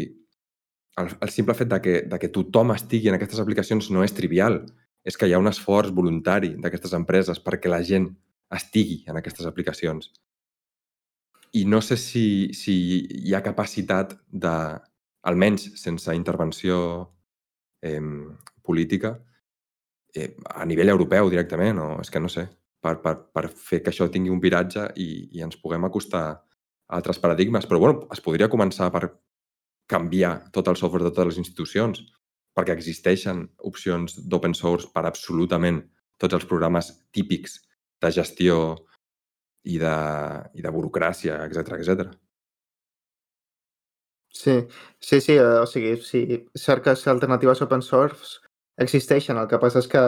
[1.00, 4.16] el, el simple fet de que, de que tothom estigui en aquestes aplicacions no és
[4.18, 4.66] trivial.
[5.08, 8.10] És que hi ha un esforç voluntari d'aquestes empreses perquè la gent
[8.54, 10.12] estigui en aquestes aplicacions.
[11.54, 12.76] I no sé si, si
[13.24, 14.56] hi ha capacitat de,
[15.28, 17.14] almenys sense intervenció
[17.82, 18.02] eh,
[18.64, 19.18] política,
[20.14, 22.48] eh, a nivell europeu directament, o és que no sé,
[22.82, 27.00] per, per, per fer que això tingui un viratge i, i ens puguem acostar a
[27.00, 27.68] altres paradigmes.
[27.68, 29.10] Però bueno, es podria començar per
[29.88, 32.02] canviar tot el software de totes les institucions,
[32.56, 35.84] perquè existeixen opcions d'open source per absolutament
[36.18, 37.60] tots els programes típics
[38.02, 38.76] de gestió
[39.74, 39.98] i de,
[40.58, 42.08] i de burocràcia, etc etc.
[44.38, 44.56] Sí,
[45.00, 46.24] sí, sí, eh, o sigui, si
[46.56, 48.42] cerques alternatives open source,
[48.78, 49.38] existeixen.
[49.42, 50.04] El que passa és que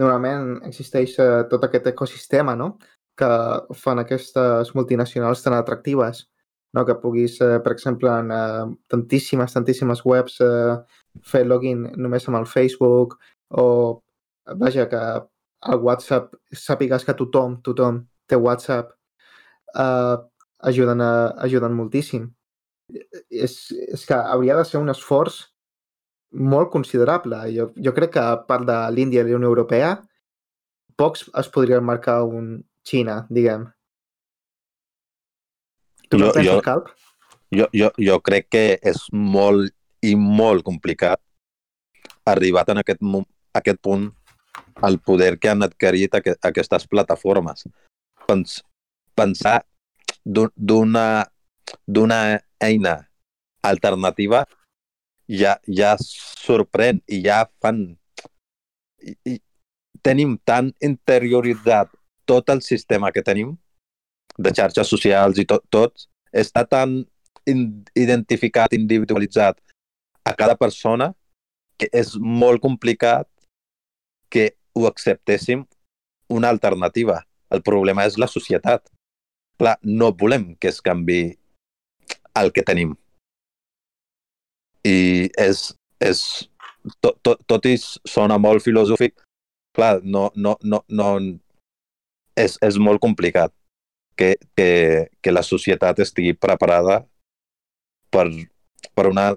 [0.00, 2.72] normalment existeix eh, tot aquest ecosistema, no?,
[3.18, 3.28] que
[3.74, 6.28] fan aquestes multinacionals tan atractives
[6.72, 6.84] no?
[6.86, 10.76] que puguis, eh, per exemple, en eh, tantíssimes, tantíssimes webs eh,
[11.24, 13.18] fer login només amb el Facebook
[13.50, 13.64] o,
[14.60, 15.02] vaja, que
[15.72, 18.92] el WhatsApp sàpigues que tothom, tothom té WhatsApp,
[19.74, 20.16] eh,
[20.70, 21.12] ajuden, a,
[21.44, 22.28] ajuden moltíssim.
[23.28, 25.42] És, és que hauria de ser un esforç
[26.32, 27.40] molt considerable.
[27.54, 29.96] Jo, jo crec que a part de l'Índia i la Unió Europea,
[30.98, 32.58] pocs es podrien marcar un
[32.88, 33.66] Xina, diguem.
[36.08, 36.92] Tu jo, penses, jo, Calp?
[37.52, 39.72] Jo, jo, jo crec que és molt
[40.04, 41.20] i molt complicat
[42.28, 43.02] arribat en aquest,
[43.56, 44.08] aquest punt
[44.86, 47.66] el poder que han adquirit aquest, aquestes plataformes.
[48.28, 48.60] Pens,
[49.18, 49.58] pensar
[50.24, 51.08] d'una
[51.86, 52.20] d'una
[52.60, 52.94] eina
[53.62, 54.44] alternativa
[55.28, 57.84] ja, ja sorprèn i ja fan...
[59.04, 59.34] I, i
[60.02, 61.90] tenim tan interioritzat
[62.28, 63.56] tot el sistema que tenim
[64.38, 67.00] de xarxes socials i tot, tot està tan
[67.96, 69.58] identificat, individualitzat
[70.28, 71.12] a cada persona
[71.80, 73.28] que és molt complicat
[74.28, 75.64] que ho acceptéssim
[76.28, 77.22] una alternativa.
[77.48, 78.84] El problema és la societat.
[79.58, 81.20] Clar, no volem que es canvi
[82.38, 82.94] el que tenim.
[84.86, 85.64] I és,
[86.00, 86.20] és
[87.02, 89.16] tot, tot, tot i sona molt filosòfic,
[89.74, 91.08] clar, no, no, no, no,
[92.38, 93.52] és, és molt complicat
[94.18, 94.70] que, que,
[95.22, 97.02] que la societat estigui preparada
[98.14, 98.26] per,
[98.94, 99.32] per una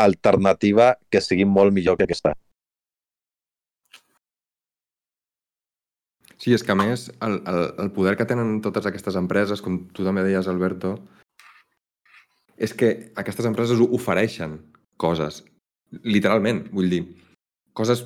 [0.00, 2.36] alternativa que sigui molt millor que aquesta.
[6.46, 9.80] Sí, és que a més el, el, el poder que tenen totes aquestes empreses, com
[9.90, 10.92] tu també deies, Alberto,
[12.54, 14.54] és que aquestes empreses ofereixen
[14.94, 15.40] coses,
[16.06, 17.00] literalment, vull dir,
[17.74, 18.04] coses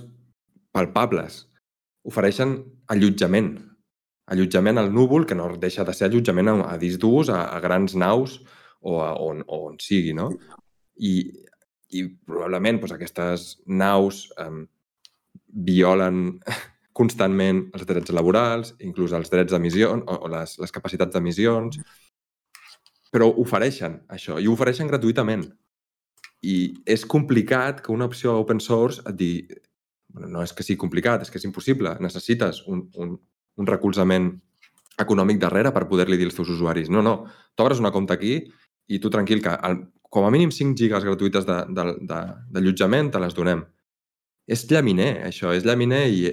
[0.72, 1.36] palpables.
[2.08, 2.56] Ofereixen
[2.88, 3.52] allotjament,
[4.32, 7.60] allotjament al núvol, que no deixa de ser allotjament a, a disc d'ús, a, a
[7.60, 8.40] grans naus
[8.80, 10.30] o a, on, on sigui, no?
[10.96, 11.14] I,
[11.92, 14.64] i probablement doncs, aquestes naus eh,
[15.68, 16.38] violen
[17.00, 21.80] constantment els drets laborals, inclús els drets d'emissions o, o les, les capacitats d'emissions,
[23.10, 25.48] però ofereixen això, i ho ofereixen gratuïtament.
[26.46, 26.56] I
[26.88, 29.58] és complicat que una opció open source et digui
[30.12, 31.92] bueno, no és que sigui complicat, és que és impossible.
[32.02, 33.14] Necessites un, un,
[33.60, 34.30] un recolzament
[35.00, 36.90] econòmic darrere per poder-li dir als teus usuaris.
[36.92, 37.14] No, no,
[37.56, 38.34] t'obres una compte aquí
[38.90, 39.78] i tu tranquil, que el,
[40.10, 43.62] com a mínim 5 gigas gratuïtes d'allotjament te les donem.
[44.50, 46.24] És llaminer, això, és llaminer i,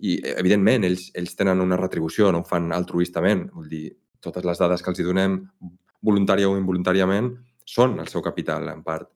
[0.00, 3.46] i evidentment, ells, ells tenen una retribució, no ho fan altruistament.
[3.54, 3.84] Vull dir,
[4.24, 5.38] totes les dades que els hi donem,
[6.04, 7.32] voluntària o involuntàriament,
[7.68, 9.10] són el seu capital, en part.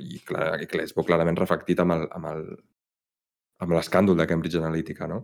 [0.00, 2.44] I, clar, veu clarament reflectit amb el, amb el,
[3.62, 5.22] amb l'escàndol de Cambridge Analytica, no?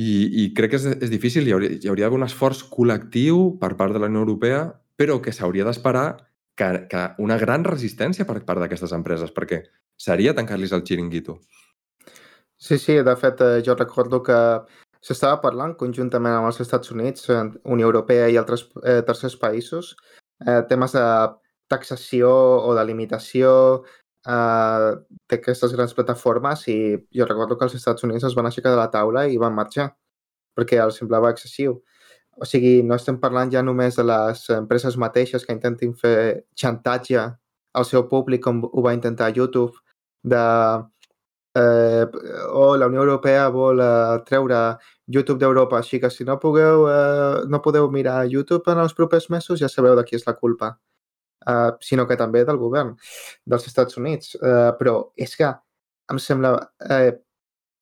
[0.00, 0.10] I,
[0.42, 3.94] i crec que és, és difícil, hi hauria, hi hauria un esforç col·lectiu per part
[3.94, 4.64] de la Unió Europea,
[4.98, 6.06] però que s'hauria d'esperar
[6.58, 9.62] que, que una gran resistència per part d'aquestes empreses, perquè
[9.96, 11.38] seria tancar-los el xiringuito.
[12.64, 14.36] Sí, sí, de fet, eh, jo recordo que
[15.04, 17.42] s'estava parlant conjuntament amb els Estats Units, eh,
[17.74, 19.90] Unió Europea i altres eh, tercers països,
[20.46, 21.02] eh, temes de
[21.68, 22.30] taxació
[22.64, 23.50] o de limitació
[23.84, 24.88] eh,
[25.28, 26.78] d'aquestes grans plataformes i
[27.20, 29.90] jo recordo que els Estats Units es van aixecar de la taula i van marxar
[30.56, 31.82] perquè els semblava excessiu.
[32.40, 36.16] O sigui, no estem parlant ja només de les empreses mateixes que intentin fer
[36.56, 37.28] xantatge
[37.74, 39.76] al seu públic com ho va intentar YouTube,
[40.24, 40.44] de
[41.56, 42.06] eh,
[42.52, 44.62] o la Unió Europea vol eh, treure
[45.06, 49.30] YouTube d'Europa, així que si no, pugueu, eh, no podeu mirar YouTube en els propers
[49.30, 50.74] mesos ja sabeu de qui és la culpa
[51.46, 52.94] uh, sinó que també del govern
[53.44, 54.34] dels Estats Units.
[54.40, 55.50] Uh, però és que
[56.12, 56.54] em sembla,
[56.88, 57.12] uh,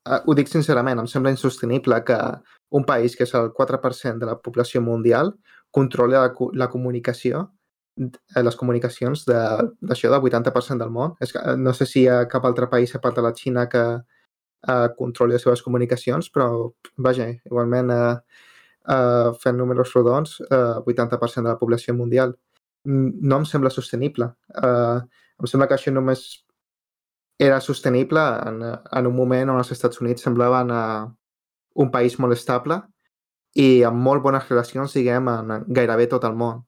[0.08, 2.18] uh, ho dic sincerament, em sembla insostenible que
[2.72, 5.34] un país que és el 4% de la població mundial
[5.70, 7.61] controla la, la comunicació, eh,
[7.96, 11.14] les comunicacions d'això del 80% del món.
[11.20, 13.34] És que, eh, no sé si hi ha cap altre país a part de la
[13.36, 13.82] Xina que
[14.68, 18.16] eh, controli les seves comunicacions, però, vaja, igualment, eh,
[18.88, 22.36] eh, fent números rodons, eh, 80% de la població mundial.
[22.84, 24.32] No em sembla sostenible.
[24.56, 25.00] Eh,
[25.40, 26.44] em sembla que això només
[27.38, 31.08] era sostenible en, en un moment on els Estats Units semblaven uh,
[31.82, 32.78] un país molt estable
[33.58, 36.62] i amb molt bones relacions, diguem, en gairebé tot el món.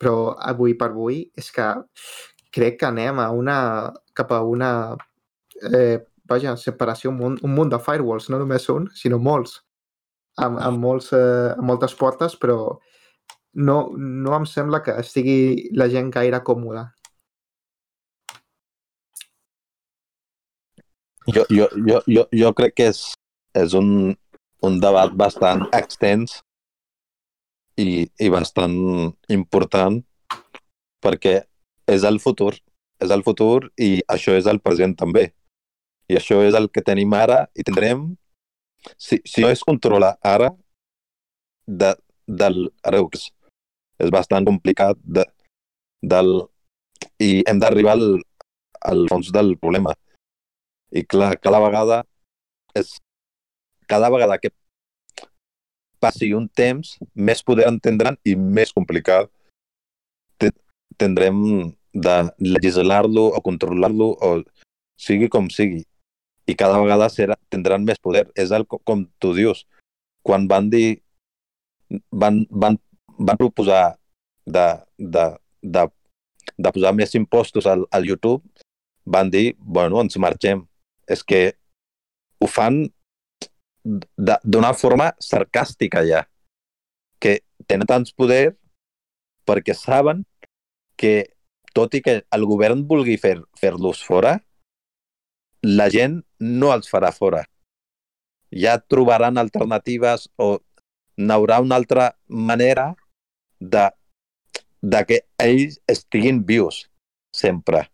[0.00, 1.70] Però avui per avui és que
[2.52, 3.58] crec que anem a una,
[4.16, 4.70] cap a una
[5.72, 9.60] eh, vaja, separació, un munt, un munt de firewalls, no només un, sinó molts,
[10.42, 12.58] amb, amb, molts, eh, amb moltes portes, però
[13.56, 16.90] no, no em sembla que estigui la gent gaire còmoda.
[21.26, 23.00] Jo, jo, jo, jo, jo crec que és,
[23.58, 23.88] és un,
[24.62, 26.38] un debat bastant extens
[27.80, 28.76] i, i bastant
[29.32, 30.00] important
[31.04, 31.36] perquè
[31.92, 32.54] és el futur,
[33.02, 35.28] és el futur i això és el present també.
[36.10, 38.08] I això és el que tenim ara i tindrem,
[38.96, 40.52] si, si no es controla ara,
[41.66, 41.94] de,
[42.26, 43.30] del Reus,
[43.98, 45.24] és bastant complicat de,
[46.02, 46.30] del,
[47.22, 48.20] i hem d'arribar al,
[48.86, 49.94] al fons del problema.
[50.94, 52.04] I clar, cada vegada
[52.78, 52.94] és
[53.90, 54.50] cada vegada que
[56.00, 59.30] passi un temps, més poder entendran i més complicat
[60.96, 64.30] tindrem de legislar-lo o controlar-lo o
[64.96, 65.84] sigui com sigui.
[66.46, 68.26] I cada vegada serà, tindran més poder.
[68.38, 69.64] És el, com tu dius,
[70.22, 71.00] quan van dir
[72.10, 72.78] van, van,
[73.18, 73.96] van proposar
[74.46, 74.66] de,
[74.98, 75.26] de,
[75.62, 75.86] de,
[76.56, 78.42] de posar més impostos al, al YouTube,
[79.06, 80.64] van dir, bueno, ens marxem.
[81.06, 81.56] És que
[82.42, 82.86] ho fan
[83.86, 86.24] d'una forma sarcàstica ja,
[87.22, 88.56] que tenen tants poder
[89.46, 90.24] perquè saben
[90.98, 91.30] que
[91.76, 94.38] tot i que el govern vulgui fer, fer-los fora,
[95.62, 97.42] la gent no els farà fora.
[98.50, 100.56] Ja trobaran alternatives o
[101.16, 102.94] n'haurà una altra manera
[103.60, 103.84] de,
[104.82, 106.86] de que ells estiguin vius
[107.34, 107.86] sempre.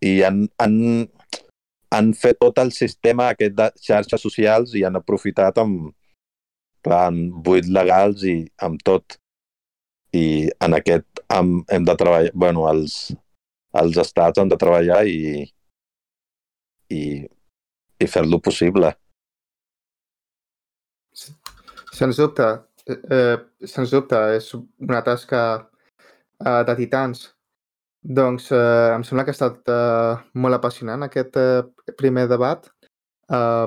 [0.00, 0.76] I han, han,
[1.90, 5.90] han fet tot el sistema aquest de xarxes socials i han aprofitat amb,
[6.86, 8.36] clar, amb buits legals i
[8.66, 9.18] amb tot.
[10.14, 12.96] I en aquest hem, hem de treballar, bueno, els,
[13.82, 15.44] els estats han de treballar i,
[16.90, 17.02] i,
[17.98, 18.90] i fer-lo possible.
[21.94, 22.46] Sens dubte,
[22.86, 27.28] eh, eh, sens dubte, és una tasca eh, de titans
[28.02, 31.62] doncs eh, em sembla que ha estat eh, molt apassionant aquest eh,
[31.98, 32.64] primer debat.
[33.28, 33.66] Eh,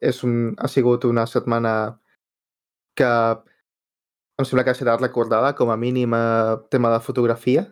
[0.00, 1.98] és un, ha sigut una setmana
[2.96, 3.10] que
[4.36, 7.66] em sembla que serà recordada com a mínim eh, tema de fotografia.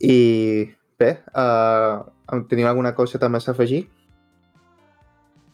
[0.00, 0.70] I
[1.00, 3.86] bé, eh, teniu alguna cosa també a afegir?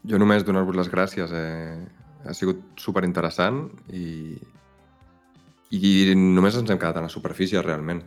[0.04, 1.32] Jo només donar-vos les gràcies.
[1.32, 1.78] Eh?
[2.26, 4.36] Ha sigut super interessant i,
[5.70, 8.02] i només ens hem quedat a la superfície realment.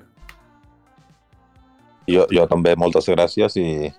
[2.10, 3.90] Jo, jo també, moltes gràcies i,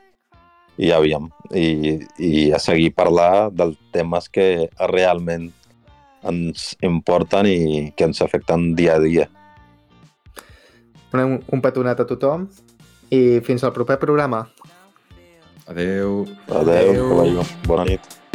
[0.78, 5.50] i aviam, i, i a seguir parlar dels temes que realment
[6.26, 7.58] ens importen i
[7.96, 9.26] que ens afecten dia a dia.
[11.16, 12.44] Un, un petonat a tothom
[13.14, 14.44] i fins al proper programa.
[15.66, 16.26] Adeu.
[16.46, 17.46] Adeu, Adeu.
[17.66, 18.25] Bona nit.